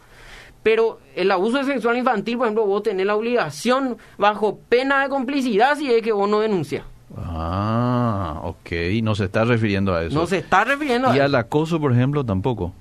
[0.64, 5.78] Pero el abuso sexual infantil, por ejemplo, vos tenés la obligación bajo pena de complicidad
[5.78, 6.84] si es que vos no denuncias.
[7.16, 8.72] Ah, ok.
[9.04, 10.16] No se está refiriendo a eso.
[10.20, 11.26] No se está refiriendo a Y eso.
[11.26, 12.74] al acoso, por ejemplo, tampoco.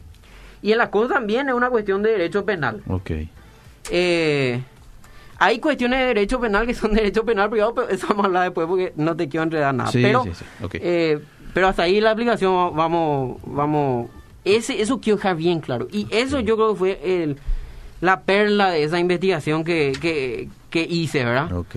[0.62, 2.82] Y el acoso también es una cuestión de derecho penal.
[2.88, 3.10] Ok.
[3.90, 4.60] Eh,
[5.38, 8.42] hay cuestiones de derecho penal que son derecho penal privado, pero eso vamos a hablar
[8.44, 9.90] después porque no te quiero enredar nada.
[9.90, 10.74] Sí, pero, sí, sí, ok.
[10.80, 11.18] eh,
[11.52, 14.10] pero hasta ahí la aplicación vamos, vamos,
[14.44, 15.88] ese, eso quiero dejar bien claro.
[15.90, 17.38] Y eso yo creo que fue el,
[18.00, 21.52] la perla de esa investigación que, que, que hice, ¿verdad?
[21.52, 21.76] Ok.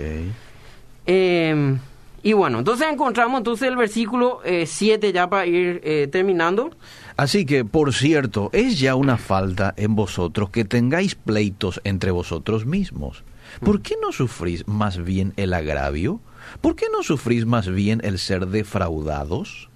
[1.06, 1.78] Eh,
[2.22, 6.72] y bueno, entonces encontramos entonces el versículo 7 ya para ir eh, terminando.
[7.19, 12.65] Así que, por cierto, es ya una falta en vosotros que tengáis pleitos entre vosotros
[12.65, 13.25] mismos.
[13.60, 16.21] ¿Por qué no sufrís más bien el agravio?
[16.62, 19.67] ¿Por qué no sufrís más bien el ser defraudados?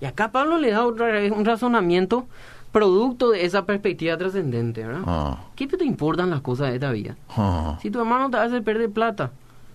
[0.00, 2.26] Y acá Pablo le da otra vez un razonamiento
[2.72, 5.02] producto de esa perspectiva trascendente, ¿verdad?
[5.06, 7.16] Ah, ¿Qué te importan las cosas de esta vida?
[7.28, 9.30] ah, Si tu hermano te hace perder plata,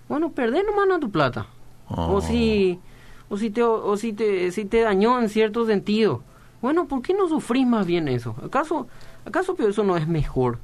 [0.09, 1.47] bueno, perder nomás no tu plata.
[1.87, 2.07] ah.
[2.07, 2.77] O si,
[3.29, 6.21] o si te, o si te, si te dañó en cierto sentido.
[6.65, 8.35] Bueno, ¿por qué no sufrís más bien eso?
[8.43, 8.87] ¿Acaso,
[9.23, 10.57] acaso eso no es mejor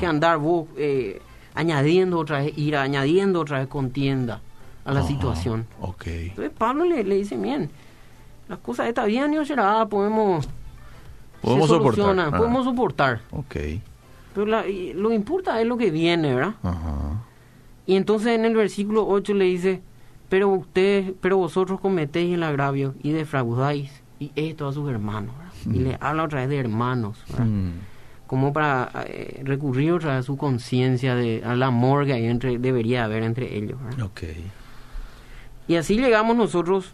[0.00, 1.22] que andar vos eh,
[1.54, 4.40] añadiendo otra vez ira, añadiendo otra vez contienda
[4.84, 5.64] a la situación?
[6.30, 7.70] Entonces Pablo le, le dice, bien,
[8.48, 10.48] las cosas están bien, y será, podemos...
[11.40, 12.18] Podemos soportar.
[12.18, 12.36] Ah.
[12.36, 13.20] Podemos soportar.
[13.30, 13.54] Ok.
[14.34, 14.64] Pero la-
[14.94, 16.54] lo importa es lo que viene, ¿verdad?
[16.64, 17.22] Ajá.
[17.86, 19.82] Y entonces en el versículo 8 le dice,
[20.28, 25.34] pero ustedes, pero vosotros cometéis el agravio y defraudáis y esto a sus hermanos.
[25.66, 27.18] Y le habla otra vez de hermanos.
[27.38, 27.70] Mm.
[28.26, 32.58] Como para eh, recurrir otra vez a su conciencia, de, al amor que hay entre,
[32.58, 34.06] debería haber entre ellos, ¿verdad?
[34.06, 34.22] Ok.
[35.68, 36.92] Y así llegamos nosotros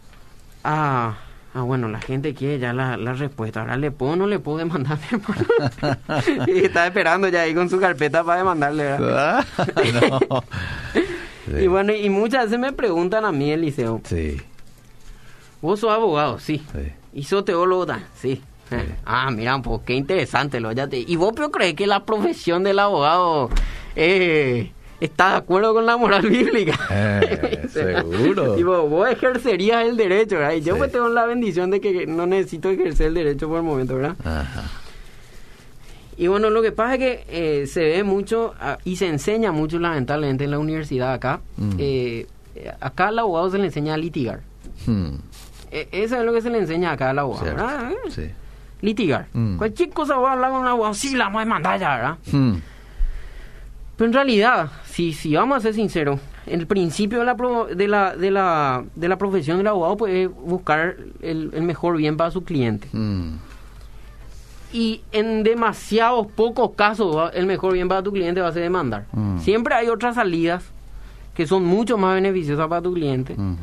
[0.63, 1.15] a,
[1.53, 3.61] a bueno, la gente quiere ya la, la respuesta.
[3.61, 6.45] Ahora le puedo o no le puedo demandar mi hermano.
[6.47, 9.45] y está esperando ya ahí con su carpeta para demandarle, ¿verdad?
[9.57, 10.43] Ah, no.
[11.45, 11.63] Sí.
[11.63, 14.37] Y bueno, y muchas veces me preguntan a mí, Eliseo, Sí,
[15.61, 16.63] vos sos abogado, sí.
[16.71, 16.93] sí.
[17.45, 18.07] Teólogo, también?
[18.15, 18.41] sí.
[19.05, 20.59] Ah, mira, pues qué interesante.
[20.59, 20.97] Lo, ya te...
[20.97, 23.51] ¿Y vos pero crees que la profesión del abogado
[23.95, 26.79] eh, está de acuerdo con la moral bíblica?
[26.91, 28.57] Eh, seguro.
[28.57, 30.53] Y vos, ejercerías el derecho, ¿verdad?
[30.53, 30.79] Y yo Sí.
[30.79, 34.15] pues tengo la bendición de que no necesito ejercer el derecho por el momento, ¿verdad?
[34.25, 34.63] Ajá.
[36.17, 39.51] Y bueno, lo que pasa es que eh, se ve mucho ah, y se enseña
[39.51, 41.41] mucho lamentablemente en la universidad acá.
[41.57, 41.71] Mm.
[41.77, 42.27] Eh,
[42.79, 44.41] acá al abogado se le enseña a litigar.
[44.87, 45.15] Hmm,
[45.91, 47.63] eso es lo que se le enseña acá al abogado, cierto.
[47.65, 47.91] ¿verdad?
[47.91, 48.29] Eh, Sí.
[48.81, 49.27] Litigar.
[49.33, 49.57] Mm.
[49.57, 52.17] Cualquier cosa voy a hablar con un abogado, sí, la vamos a demandar ya, ¿verdad?
[52.31, 52.53] Hmm,
[53.95, 57.87] Pero en realidad, si, si vamos a ser sinceros, el principio de la, pro- de
[57.87, 62.17] la, de la, de la profesión del abogado pues, es buscar el, el mejor bien
[62.17, 62.89] para su cliente.
[62.91, 63.35] Mm,
[64.73, 68.63] Y en demasiados pocos casos va- el mejor bien para tu cliente va a ser
[68.63, 69.05] demandar.
[69.13, 69.37] Mm.
[69.39, 70.63] Siempre hay otras salidas
[71.35, 73.33] que son mucho más beneficiosas para tu cliente.
[73.33, 73.55] ujú,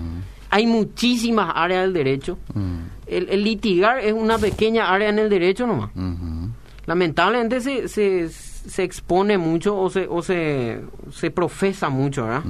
[0.51, 2.39] Hay muchísimas áreas del derecho.
[2.55, 5.91] mm, El, el litigar es una pequeña área en el derecho nomás.
[6.87, 10.81] Lamentablemente se, se, se expone mucho o se, o se,
[11.13, 12.43] se profesa mucho, ¿verdad?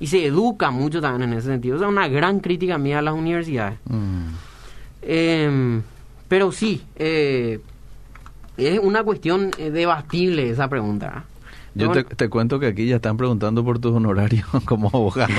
[0.00, 1.76] Y se educa mucho también en ese sentido.
[1.76, 3.78] O sea, una gran crítica mía a las universidades.
[3.88, 4.26] mm.
[5.02, 5.80] Eh,
[6.28, 7.60] pero sí, eh,
[8.56, 11.06] es una cuestión eh, debatible esa pregunta.
[11.06, 11.22] ¿verdad?
[11.74, 15.32] Yo te, te cuento que aquí ya están preguntando por tus honorarios como abogado.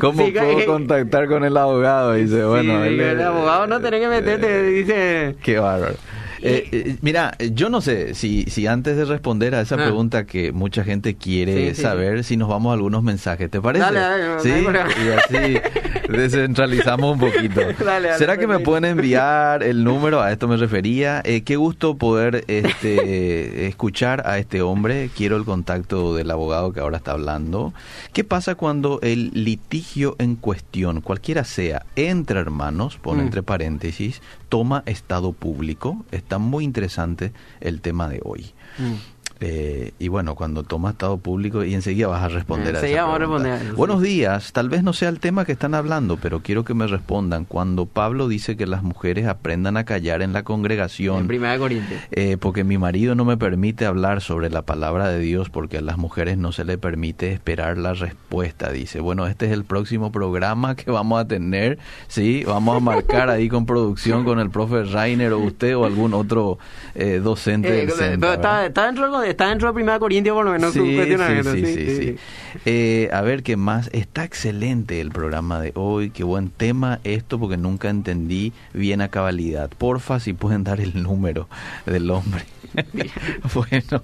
[0.00, 2.14] ¿Cómo Sí, puedo que- contactar con el abogado?
[2.14, 5.36] Dice, bueno, él el abogado no tiene que meterte, dice...
[5.42, 5.94] Qué bárbaro.
[6.42, 9.78] Eh, eh, mira, yo no sé si, si antes de responder a esa Ah.
[9.78, 13.60] pregunta que mucha gente quiere Sí, sí, saber, si nos vamos a algunos mensajes, ¿te
[13.60, 13.84] parece?
[13.84, 15.60] Dale, dale, no, sí, y así
[16.08, 17.60] descentralizamos un poquito.
[17.84, 20.20] Dale, ¿Será que me pueden enviar el número?
[20.20, 21.22] A esto me refería.
[21.24, 25.10] Eh, qué gusto poder este, escuchar a este hombre.
[25.16, 27.72] Quiero el contacto del abogado que ahora está hablando.
[28.12, 33.26] ¿Qué pasa cuando el litigio en cuestión, cualquiera sea, entre hermanos, pone Mm.
[33.26, 36.04] entre paréntesis, toma estado público?
[36.30, 38.52] Está muy interesante el tema de hoy.
[38.78, 38.94] Mm.
[39.42, 43.16] Eh, y bueno, cuando toma estado público y enseguida vas a responder a esa vamos
[43.16, 46.62] a responder Buenos días, tal vez no sea el tema que están hablando, pero quiero
[46.64, 47.46] que me respondan.
[47.46, 51.58] Cuando Pablo dice que las mujeres aprendan a callar en la En congregación, Primera de
[51.58, 52.00] Corintios.
[52.10, 55.80] eh, porque mi marido no me permite hablar sobre la palabra de Dios porque a
[55.80, 58.70] las mujeres no se le permite esperar la respuesta.
[58.70, 62.44] Dice, bueno, este es el próximo programa que vamos a tener, ¿sí?
[62.46, 66.58] Vamos a marcar ahí con producción con el profe Rainer o usted o algún otro
[66.94, 70.34] eh, docente Eh, del pero centro, está, está dentro, de- está dentro de Primera Corintios
[70.34, 72.16] por lo menos sí, sí, sí, sí.
[72.64, 73.88] Eh, a ver qué más.
[73.92, 76.10] Está excelente el programa de hoy.
[76.10, 79.70] Qué buen tema esto porque nunca entendí bien a cabalidad.
[79.70, 81.48] Porfa, si pueden dar el número
[81.86, 82.44] del hombre.
[83.54, 84.02] bueno.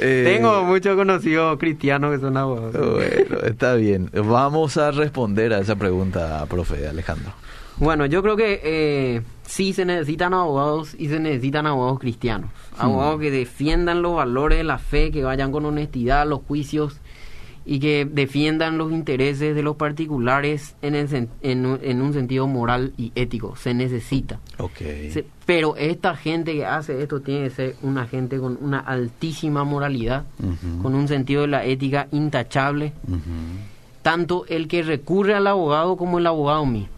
[0.00, 2.94] eh, Tengo muchos conocidos cristianos que son abogados.
[2.94, 4.10] Bueno, está bien.
[4.12, 7.32] Vamos a responder a esa pregunta, profe Alejandro.
[7.76, 12.50] Bueno, yo creo que eh, sí se necesitan abogados y se necesitan abogados cristianos.
[12.78, 16.96] Abogados que defiendan los valores de la fe, que vayan con honestidad a los juicios
[17.66, 22.12] y que defiendan los intereses de los particulares en, el sen- en, un- en un
[22.12, 23.56] sentido moral y ético.
[23.56, 24.38] Se necesita.
[24.58, 24.76] Ok.
[25.10, 29.64] Se- pero esta gente que hace esto tiene que ser una gente con una altísima
[29.64, 30.24] moralidad,
[30.82, 32.92] con un sentido de la ética intachable,
[34.02, 36.88] tanto el que recurre al abogado como el abogado mismo.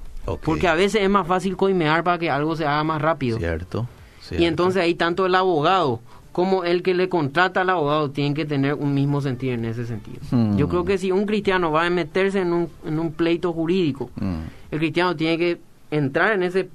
[0.42, 3.38] Porque a veces es más fácil coimear para que algo se haga más rápido.
[3.38, 3.86] Cierto.
[4.30, 6.00] Y entonces ahí tanto el abogado
[6.32, 9.86] como el que le contrata al abogado tienen que tener un mismo sentido en ese
[9.86, 10.18] sentido.
[10.30, 10.56] Hmm.
[10.56, 14.10] Yo creo que si un cristiano va a meterse en un, en un pleito jurídico,
[14.16, 14.40] Mm.
[14.72, 15.60] el cristiano tiene que
[15.90, 16.68] entrar en ese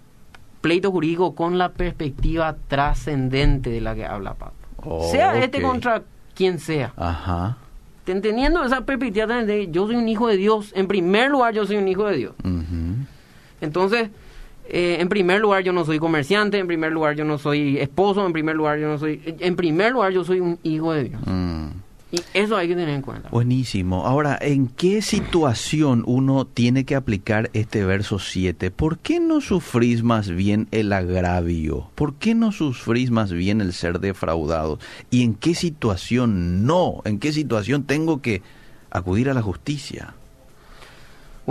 [0.61, 4.55] pleito jurídico con la perspectiva trascendente de la que habla Pablo.
[4.83, 5.63] Oh, sea este ok.
[5.63, 6.93] contra quien sea.
[6.97, 7.57] Ajá.
[8.05, 10.71] Teniendo esa perspectiva trascendente, yo soy un hijo de Dios.
[10.75, 12.33] En primer lugar, yo soy un hijo de Dios.
[12.43, 13.05] Ujú.
[13.61, 14.09] Entonces,
[14.67, 18.25] eh, en primer lugar, yo no soy comerciante, en primer lugar, yo no soy esposo,
[18.25, 19.21] en primer lugar, yo no soy...
[19.25, 21.21] En primer lugar, yo soy un hijo de Dios.
[21.25, 21.67] Mm.
[22.13, 23.29] Y eso hay que tener en cuenta.
[23.29, 24.05] Buenísimo.
[24.05, 28.69] Ahora, ¿en qué situación uno tiene que aplicar este verso 7?
[28.69, 31.89] ¿Por qué no sufrís más bien el agravio?
[31.95, 34.77] ¿Por qué no sufrís más bien el ser defraudado?
[35.09, 37.01] ¿Y en qué situación no?
[37.05, 38.41] ¿En qué situación tengo que
[38.89, 40.13] acudir a la justicia?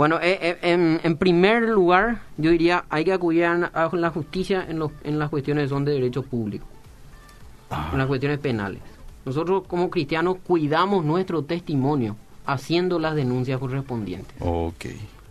[0.01, 4.65] Bueno, eh, eh, en, en primer lugar, yo diría, hay que acudir a, la justicia
[4.67, 6.65] en, los- en las cuestiones son de derecho público,
[7.91, 8.79] en las cuestiones penales.
[9.25, 12.15] Nosotros como cristianos cuidamos nuestro testimonio
[12.47, 14.33] haciendo las denuncias correspondientes.
[14.39, 14.85] Ok.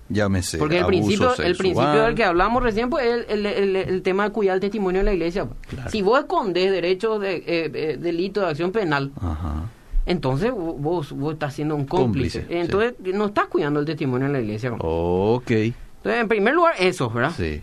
[0.08, 0.58] Llámese.
[0.58, 3.76] Porque el abuso principio, el principio del que hablamos recién pues, es el, el- el-
[3.76, 5.46] el tema de cuidar el testimonio de la iglesia.
[5.46, 5.58] pues.
[5.66, 5.90] Claro.
[5.90, 7.42] Si vos escondes derechos de eh,
[7.74, 9.64] eh, delito de acción penal, Ajá.
[10.06, 12.40] Entonces vo- vos, vos estás siendo un cómplice.
[12.40, 14.72] Cómplice, entonces no estás cuidando el testimonio de la iglesia.
[14.78, 15.50] Ok.
[15.50, 17.32] Entonces, en primer lugar, eso, ¿verdad?
[17.36, 17.62] Sí.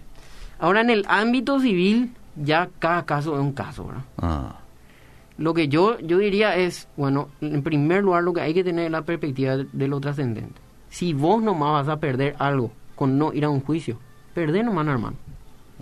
[0.59, 4.03] Ahora, en el ámbito civil, ya cada caso es un caso, ¿verdad?
[4.19, 4.55] Ah.
[5.37, 8.85] Lo que yo, yo diría es, bueno, en primer lugar, lo que hay que tener
[8.85, 10.59] es la perspectiva de, de lo trascendente.
[10.89, 13.99] Si vos nomás vas a perder algo con no ir a un juicio,
[14.33, 15.15] perdé nomás, hermano.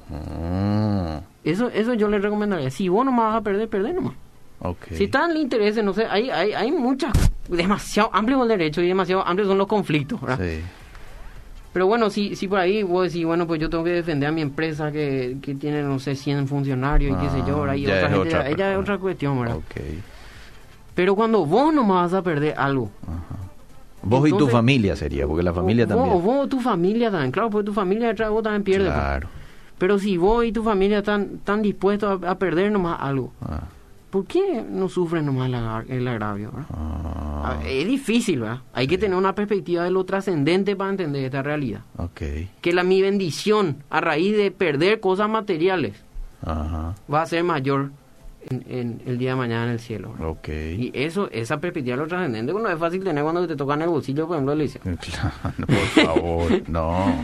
[0.10, 1.24] Mm.
[1.44, 2.70] Eso, eso yo le recomendaría.
[2.72, 4.14] Si vos nomás vas a perder, perdé nomás.
[4.92, 7.12] Si en el interés, no sé, hay, hay, hay muchas,
[7.48, 10.40] demasiado amplio el derecho y demasiado amplios son los conflictos, ¿verdad?
[10.40, 10.62] Sí.
[11.74, 14.32] Pero bueno, si, si por ahí vos decís, bueno, pues yo tengo que defender a
[14.32, 17.76] mi empresa que, que tiene, no sé, 100 funcionarios y qué sé yo, Ah, ¿verdad?
[17.76, 19.58] Y otra es gente, otra ella es otra cuestión, ¿verdad?
[19.58, 19.82] Ok.
[20.96, 23.46] Pero cuando vos nomás vas a perder algo, Ajá.
[24.08, 26.10] Vos y tu familia sería, porque la familia o también.
[26.14, 28.86] Vos, vos tu familia también, claro, porque tu familia detrás de vos también pierde.
[28.86, 28.96] pues.
[28.96, 29.28] Claro.
[29.80, 33.64] Pero si vos y tu familia están, están dispuestos a, a perder nomás algo, Ah,
[34.16, 36.52] ¿por qué no sufren nomás el, agra- el agravio?
[36.72, 38.60] ah, A- Es difícil, ¿verdad?
[38.74, 41.82] Hay que tener una perspectiva de lo trascendente para entender esta realidad.
[41.98, 42.22] ok.
[42.62, 45.94] Que la mi bendición a raíz de perder cosas materiales
[46.46, 46.96] Ajá.
[47.14, 47.92] va a ser mayor
[48.50, 50.12] en, en el día de mañana en el cielo.
[50.14, 50.28] ¿verdad?
[50.30, 50.48] Ok.
[50.48, 53.90] Y eso, esa perspectiva de lo trascendente, no es fácil tener cuando te tocan el
[53.90, 54.80] bolsillo, por ejemplo, dice.
[54.86, 57.24] Claro, por favor, no,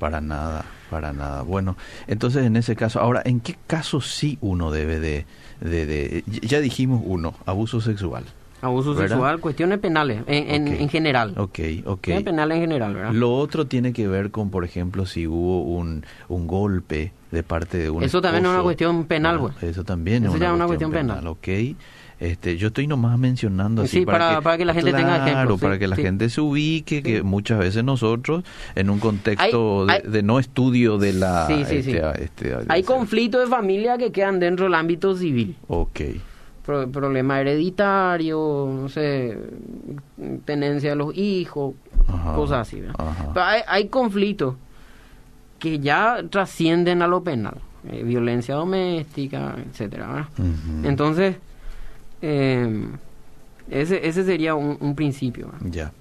[0.00, 1.42] para nada, para nada.
[1.42, 5.24] Bueno, entonces en ese caso, ahora, ¿en qué caso sí uno debe de,
[5.60, 8.24] de, de- ya dijimos uno, abuso sexual?
[8.62, 9.08] Abuso ¿Verdad?
[9.16, 10.80] sexual, cuestiones penales, en, en, Ok.
[10.80, 11.30] en general.
[11.36, 11.84] Ok, ok.
[11.84, 13.12] Cuestiones penales en general, ¿verdad?
[13.12, 17.76] Lo otro tiene que ver con, por ejemplo, si hubo un, un golpe de parte
[17.76, 18.64] de un Eso también es una esposo.
[18.64, 19.70] cuestión penal, Bueno, pues.
[19.70, 21.26] Eso también Eso es ya una, es una cuestión, cuestión penal.
[21.28, 21.76] Ok.
[22.18, 25.60] Este, yo estoy nomás mencionando así Sí, para- para que la gente tenga Claro, ejemplos,
[25.60, 26.02] sí, para que la sí.
[26.02, 28.42] gente se ubique, que muchas veces nosotros,
[28.74, 31.46] en un contexto Hay- de, hay- de no estudio de la...
[31.46, 31.90] Sí, sí, sí.
[31.92, 35.56] este, este, Hay conflictos de familia que quedan dentro del ámbito civil.
[35.68, 36.00] Ok.
[36.64, 39.36] Pro- problema hereditario, no sé,
[40.46, 41.74] tenencia de los hijos,
[42.08, 42.82] Ajá, cosas así.
[43.34, 44.54] hay, hay conflictos
[45.58, 47.58] que ya trascienden a lo penal,
[47.90, 50.28] eh, violencia doméstica, etcétera.
[50.82, 51.36] Entonces,
[52.22, 52.88] eh,
[53.70, 55.50] ese, ese sería un, un principio.
[55.60, 55.92] Ya.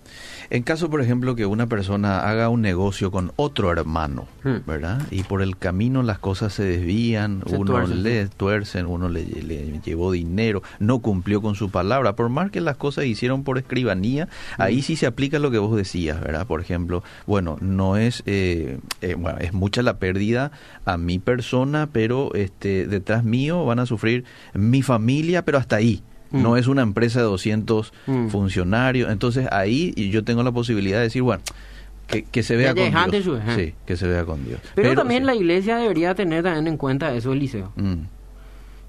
[0.49, 4.57] En caso, por ejemplo, que una persona haga un negocio con otro hermano, Hmm.
[4.67, 5.01] ¿verdad?
[5.09, 9.25] Y por el camino las cosas se desvían, Se uno tuercen, le tuercen, uno le,
[9.25, 13.57] le llevó dinero, no cumplió con su palabra, por más que las cosas hicieron por
[13.57, 14.27] escribanía,
[14.59, 16.45] ahí sí se aplica lo que vos decías, ¿verdad?
[16.45, 20.51] Por ejemplo, bueno, no es, eh, eh, bueno, es mucha la pérdida
[20.85, 26.03] a mi persona, pero este, detrás mío van a sufrir mi familia, pero hasta ahí.
[26.35, 26.43] Mm.
[26.43, 28.27] No es una empresa de 200 Mm.
[28.27, 29.11] funcionarios.
[29.11, 31.41] Entonces ahí yo tengo la posibilidad de decir, bueno,
[32.07, 33.23] que, que se vea con Dios.
[33.23, 33.39] su-.
[33.55, 34.59] Sí, que se vea con Dios.
[34.75, 35.25] Pero, también sí.
[35.27, 37.71] la iglesia debería tener también en cuenta eso, Eliseo.
[37.75, 38.03] Mm,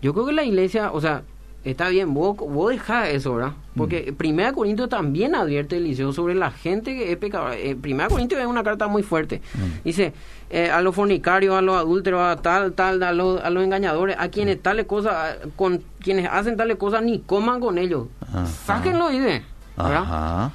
[0.02, 1.22] Yo creo que la iglesia, o sea,
[1.70, 3.52] está bien, vos, vos dejá eso, ¿verdad?
[3.76, 7.56] Porque Primera Corintios también advierte Eliseo sobre la gente que es pecadora.
[7.56, 9.42] Eh, Primera Corintios es una carta muy fuerte.
[9.54, 9.84] Mm.
[9.84, 10.12] Dice,
[10.48, 14.16] eh, a los fornicarios, a los adúlteros, a tal, tal, a los, a los engañadores,
[14.18, 14.30] a Mm.
[14.30, 18.06] quienes tales cosas, con quienes hacen tales cosas, ni coman con ellos.
[18.20, 18.46] Ajá.
[18.46, 19.42] Sáquenlo, dice.
[19.76, 20.02] ¿verdad?
[20.02, 20.52] Ajá.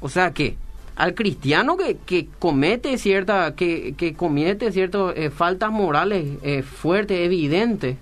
[0.00, 0.56] O sea que
[0.96, 6.26] al cristiano que, que comete cierta que, que comete ciertas eh, faltas morales
[6.64, 7.96] fuertes, evidentes,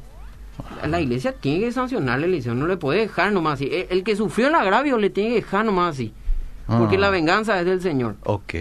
[0.87, 3.69] la iglesia tiene que sancionarle, la iglesia no le puede dejar nomás así.
[3.73, 6.13] El, el que sufrió el agravio le tiene que dejar nomás así.
[6.67, 7.01] Porque Ah.
[7.01, 8.17] la venganza es del Señor.
[8.25, 8.55] Ok.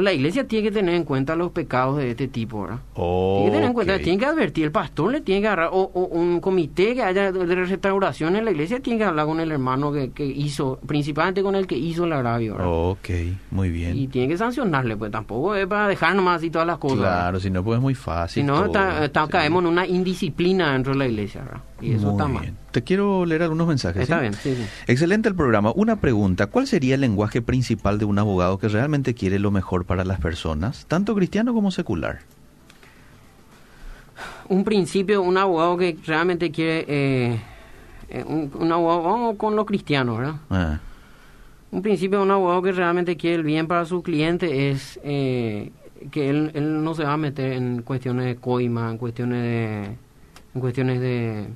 [0.00, 2.78] La iglesia tiene que tener en cuenta los pecados de este tipo, ¿verdad?
[2.94, 5.90] Tiene que tener en cuenta, tiene que advertir, el pastor le tiene que agarrar, o,
[5.92, 9.50] o un comité que haya de restauración en la iglesia tiene que hablar con el
[9.52, 12.68] hermano que, que hizo, principalmente con el que hizo el agravio, ¿verdad?
[12.72, 13.08] Ok,
[13.50, 13.96] muy bien.
[13.96, 16.98] Y tiene que sancionarle, pues tampoco es para dejar nomás así todas las cosas.
[16.98, 18.42] claro, si no, pues es muy fácil.
[18.42, 18.66] Si no, todo.
[18.66, 19.32] está- está- Sí.
[19.32, 21.60] caemos en una indisciplina dentro de la iglesia, ¿verdad?
[21.82, 22.42] Y eso Muy está mal.
[22.42, 22.56] bien.
[22.70, 24.02] Te quiero leer algunos mensajes.
[24.02, 24.20] Está ¿sí?
[24.22, 24.62] bien, sí, sí.
[24.86, 25.72] Excelente el programa.
[25.74, 29.84] Una pregunta, ¿cuál sería el lenguaje principal de un abogado que realmente quiere lo mejor
[29.84, 32.20] para las personas, tanto cristiano como secular?
[34.48, 36.84] Un principio, un abogado que realmente quiere...
[36.88, 37.40] eh,
[38.10, 40.34] eh, un, un abogado, vamos con los cristianos, ¿verdad?
[40.50, 40.78] Ah,
[41.70, 45.72] Un principio de un abogado que realmente quiere el bien para su cliente es eh,
[46.10, 49.96] que él, él no se va a meter en cuestiones de coima, en cuestiones de...
[50.54, 51.46] En cuestiones de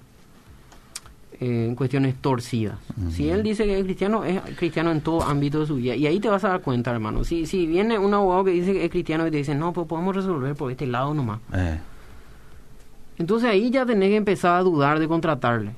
[1.41, 2.77] eh, en cuestiones torcidas.
[3.11, 5.95] Si él dice que es cristiano, es cristiano en todo ámbito de su vida.
[5.95, 7.25] Y ahí te vas a dar cuenta, hermano.
[7.25, 9.87] Si, si viene un abogado que dice que es cristiano y te dice, no, pues
[9.87, 11.41] podemos resolver por este lado nomás.
[11.53, 11.79] eh,
[13.19, 15.71] Entonces ahí ya tenés que empezar a dudar de contratarle.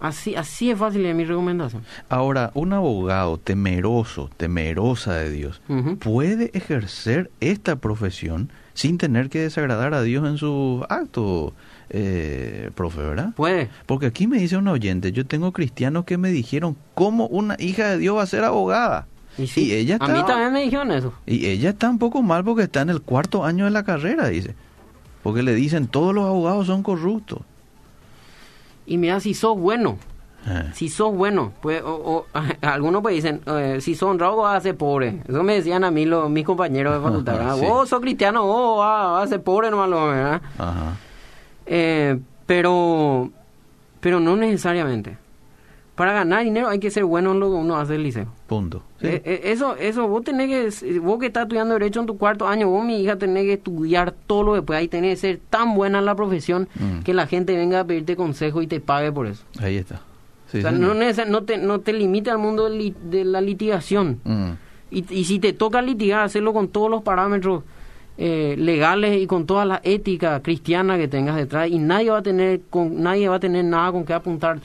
[0.00, 1.82] Así, así es fácil es mi recomendación.
[2.08, 5.60] Ahora, un abogado temeroso, temerosa de Dios,
[6.00, 11.52] puede ejercer esta profesión sin tener que desagradar a Dios en sus actos,
[11.94, 13.34] eh, profe, ¿verdad?
[13.36, 13.68] Puede.
[13.86, 17.90] Porque aquí me dice un oyente, yo tengo cristianos que me dijeron cómo una hija
[17.90, 19.06] de Dios va a ser abogada.
[19.38, 21.12] Y, sí, Y ella a mí también me dijeron eso.
[21.26, 24.28] Y ella está un poco mal porque está en el cuarto año de la carrera,
[24.28, 24.54] dice.
[25.22, 27.40] Porque le dicen, todos los abogados son corruptos.
[28.86, 29.96] Y mira, si sos bueno,
[30.44, 32.26] Eh, si sos bueno, pues, o, o-
[32.62, 35.22] algunos pues dicen, eh, si sos honrado vas a ser pobre.
[35.28, 37.56] Eso me decían a mí los, mis compañeros de facultad.
[37.60, 37.64] Sí.
[37.66, 40.42] Vos sos cristiano, vos vas, vas a ser pobre nomás, lo, ¿verdad?
[40.58, 40.96] Ajá.
[41.74, 43.30] Eh, pero,
[44.00, 45.16] pero no necesariamente.
[45.94, 48.26] Para ganar dinero hay que ser bueno en lo que uno hace el liceo.
[48.46, 48.82] Punto.
[49.00, 49.06] Sí.
[49.08, 50.48] Eh, eh, eso, eso, vos tenés
[50.80, 53.52] que, vos que estás estudiando Derecho en tu cuarto año, vos, mi hija, tenés que
[53.54, 54.78] estudiar todo lo después.
[54.78, 57.00] Ahí tenés que ser tan buena en la profesión Mm.
[57.04, 59.44] que la gente venga a pedirte consejo y te pague por eso.
[59.60, 60.00] Ahí está.
[60.50, 64.20] Sí, o sea, no, te, no te limite al mundo de, li- de la litigación.
[64.24, 64.50] Mm,
[64.90, 67.62] Y, y si te toca litigar, hacerlo con todos los parámetros
[68.24, 72.22] eh, legales y con toda la ética cristiana que tengas detrás y nadie va a
[72.22, 74.64] tener con nadie va a tener nada con qué apuntarte.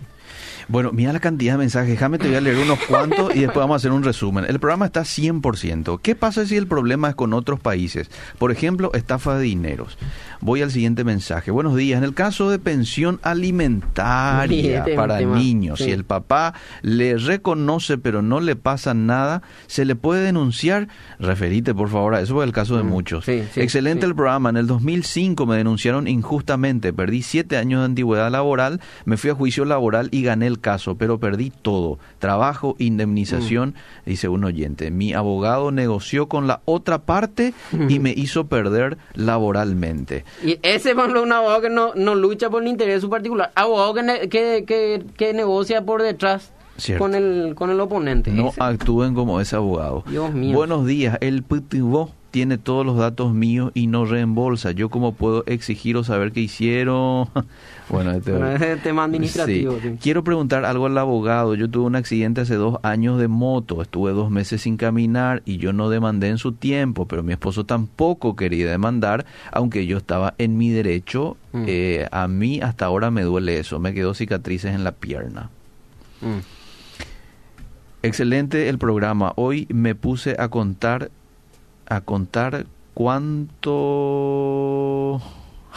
[0.68, 1.90] Bueno, mira la cantidad de mensajes.
[1.90, 4.46] Déjame te voy a leer unos cuantos y después vamos a hacer un resumen.
[4.48, 6.00] El programa está 100%.
[6.02, 8.10] ¿Qué pasa si el problema es con otros países?
[8.38, 9.98] Por ejemplo, estafa de dineros.
[10.42, 11.52] Voy al siguiente mensaje.
[11.52, 11.98] Buenos días.
[11.98, 15.86] En el caso de pensión alimentaria Este para tema, niños, sí.
[15.86, 20.88] si el papá le reconoce pero no le pasa nada, ¿se le puede denunciar?
[21.20, 23.26] Referite, por favor, a eso fue el caso de Mm, muchos.
[23.26, 24.50] sí, Excelente el programa.
[24.50, 26.94] En el 2005 me denunciaron injustamente.
[26.94, 30.96] Perdí siete años de antigüedad laboral, me fui a juicio laboral y gané el caso,
[30.96, 32.00] pero perdí todo.
[32.20, 33.70] Trabajo, indemnización,
[34.06, 34.10] Mm.
[34.10, 34.92] dice un oyente.
[34.92, 37.54] Mi abogado negoció con la otra parte
[37.90, 40.26] y me hizo perder laboralmente.
[40.44, 43.52] Y ese es un abogado que no, no lucha por el interés de su particular.
[43.56, 47.04] Abogado que, ne- que, que, que negocia por detrás Cierto.
[47.04, 48.32] con el, con el oponente.
[48.32, 50.04] No Ese- actúen como ese abogado.
[50.10, 50.56] Dios mío.
[50.56, 51.18] Buenos días.
[51.22, 54.72] El PTVO tiene todos los datos míos y no reembolsa.
[54.72, 57.30] ¿Yo cómo puedo exigir o saber qué hicieron?
[57.90, 59.78] bueno, este- Bueno, es tema administrativo.
[59.82, 59.98] Sí.
[60.02, 61.56] Quiero preguntar algo al abogado.
[61.56, 63.82] Yo tuve un accidente hace dos años de moto.
[63.82, 67.66] Estuve dos meses sin caminar y yo no demandé en su tiempo, pero mi esposo
[67.66, 71.38] tampoco quería demandar, aunque yo estaba en mi derecho.
[71.54, 71.64] Mm.
[71.68, 73.80] Eh, a mí hasta ahora me duele eso.
[73.80, 75.50] Me quedó cicatrices en la pierna.
[76.22, 76.40] Mm.
[78.04, 79.34] Excelente el programa.
[79.36, 81.10] Hoy me puse a contar
[81.88, 83.62] a contar cuánto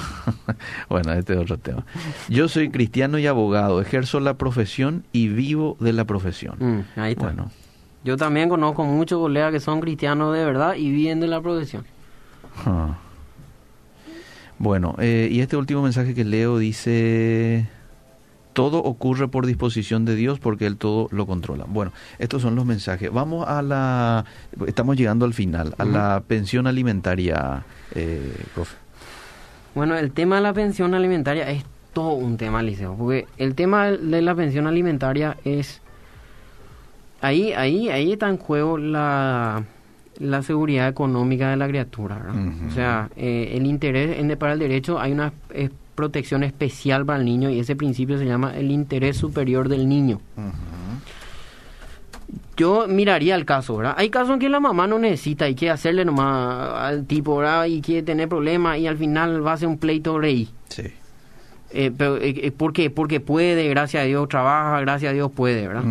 [0.88, 1.84] bueno, este es otro tema.
[2.28, 6.56] Yo soy cristiano y abogado, ejerzo la profesión y vivo de la profesión.
[6.58, 7.24] Mm, ahí está.
[7.24, 7.50] Bueno,
[8.04, 11.84] Yo también conozco muchos colegas que son cristianos de verdad y viven de la profesión.
[12.64, 12.96] ah.
[14.58, 17.68] bueno, eh, y este último mensaje que leo dice
[18.52, 21.64] todo ocurre por disposición de Dios porque Él todo lo controla.
[21.68, 23.12] Bueno, estos son los mensajes.
[23.12, 24.24] Vamos a la...
[24.66, 27.62] Estamos llegando al final, a la pensión alimentaria,
[27.94, 28.76] eh, profe.
[29.74, 33.86] Bueno, el tema de la pensión alimentaria es todo un tema, Liceo, porque el tema
[33.88, 35.80] de la pensión alimentaria es...
[37.20, 39.62] Ahí, ahí, ahí está en juego la,
[40.18, 42.26] la seguridad económica de la criatura.
[42.30, 42.68] Ujú.
[42.68, 45.32] O sea, eh, el interés en- para el derecho hay una
[46.00, 50.18] protección especial para el niño y ese principio se llama el interés superior del niño.
[52.56, 53.94] Yo miraría el caso, ¿verdad?
[53.98, 57.66] Hay casos en que la mamá no necesita y quiere hacerle nomás al tipo, ¿verdad?
[57.66, 60.48] Y quiere tener problemas y al final va a ser un pleito rey.
[60.68, 60.84] Sí.
[61.72, 62.88] Eh, pero, eh, eh, ¿Por qué?
[62.88, 65.84] Porque puede, gracias a Dios, trabaja, gracias a Dios puede, ¿verdad?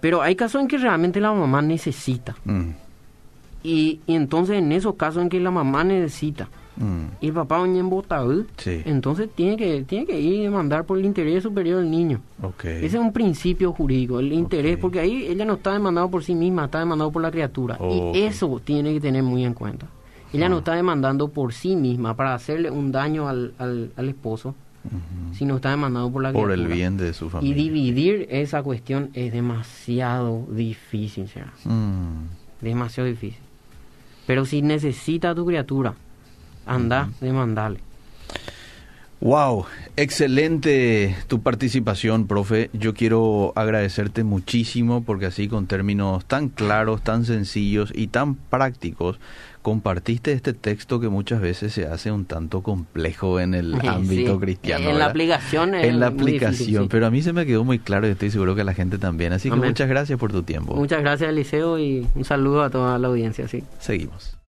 [0.00, 2.34] Pero hay casos en que realmente la mamá necesita.
[2.44, 2.70] Mm,
[3.62, 6.48] Y, y entonces en esos casos en que la mamá necesita
[6.80, 8.82] mm, y el papá oña en botadú, Sí.
[8.84, 12.20] entonces tiene que, tiene que ir y demandar por el interés superior del niño.
[12.64, 16.34] Ese es un principio jurídico, el interés, porque ahí ella no está demandado por sí
[16.34, 17.78] misma, está demandado por la criatura.
[18.14, 19.86] Y eso tiene que tener muy en cuenta.
[20.32, 24.54] Ella no está demandando por sí misma para hacerle un daño al, al, al esposo,
[25.32, 26.68] sino está demandado por la Por criatura.
[26.72, 27.54] el bien de su Y familia.
[27.56, 31.52] dividir esa cuestión es demasiado difícil, señora.
[31.64, 32.24] Mm,
[32.62, 33.40] Demasiado difícil.
[34.26, 35.94] Pero si necesita a tu criatura,
[36.66, 37.80] anda, demandale.
[39.22, 42.70] Wow, excelente tu participación, profe.
[42.72, 49.18] Yo quiero agradecerte muchísimo porque así con términos tan claros, tan sencillos y tan prácticos
[49.60, 54.40] compartiste este texto que muchas veces se hace un tanto complejo en el Sí, ámbito
[54.40, 54.88] cristiano.
[54.88, 56.88] En la aplicación es En la difícil, aplicación, sí.
[56.90, 58.96] pero a mí se me quedó muy claro y estoy seguro que a la gente
[58.96, 59.34] también.
[59.34, 59.68] Así que Amén.
[59.68, 60.74] muchas gracias por tu tiempo.
[60.76, 63.62] Muchas gracias, Eliseo, y un saludo a toda la audiencia, sí.
[63.80, 64.34] Seguimos.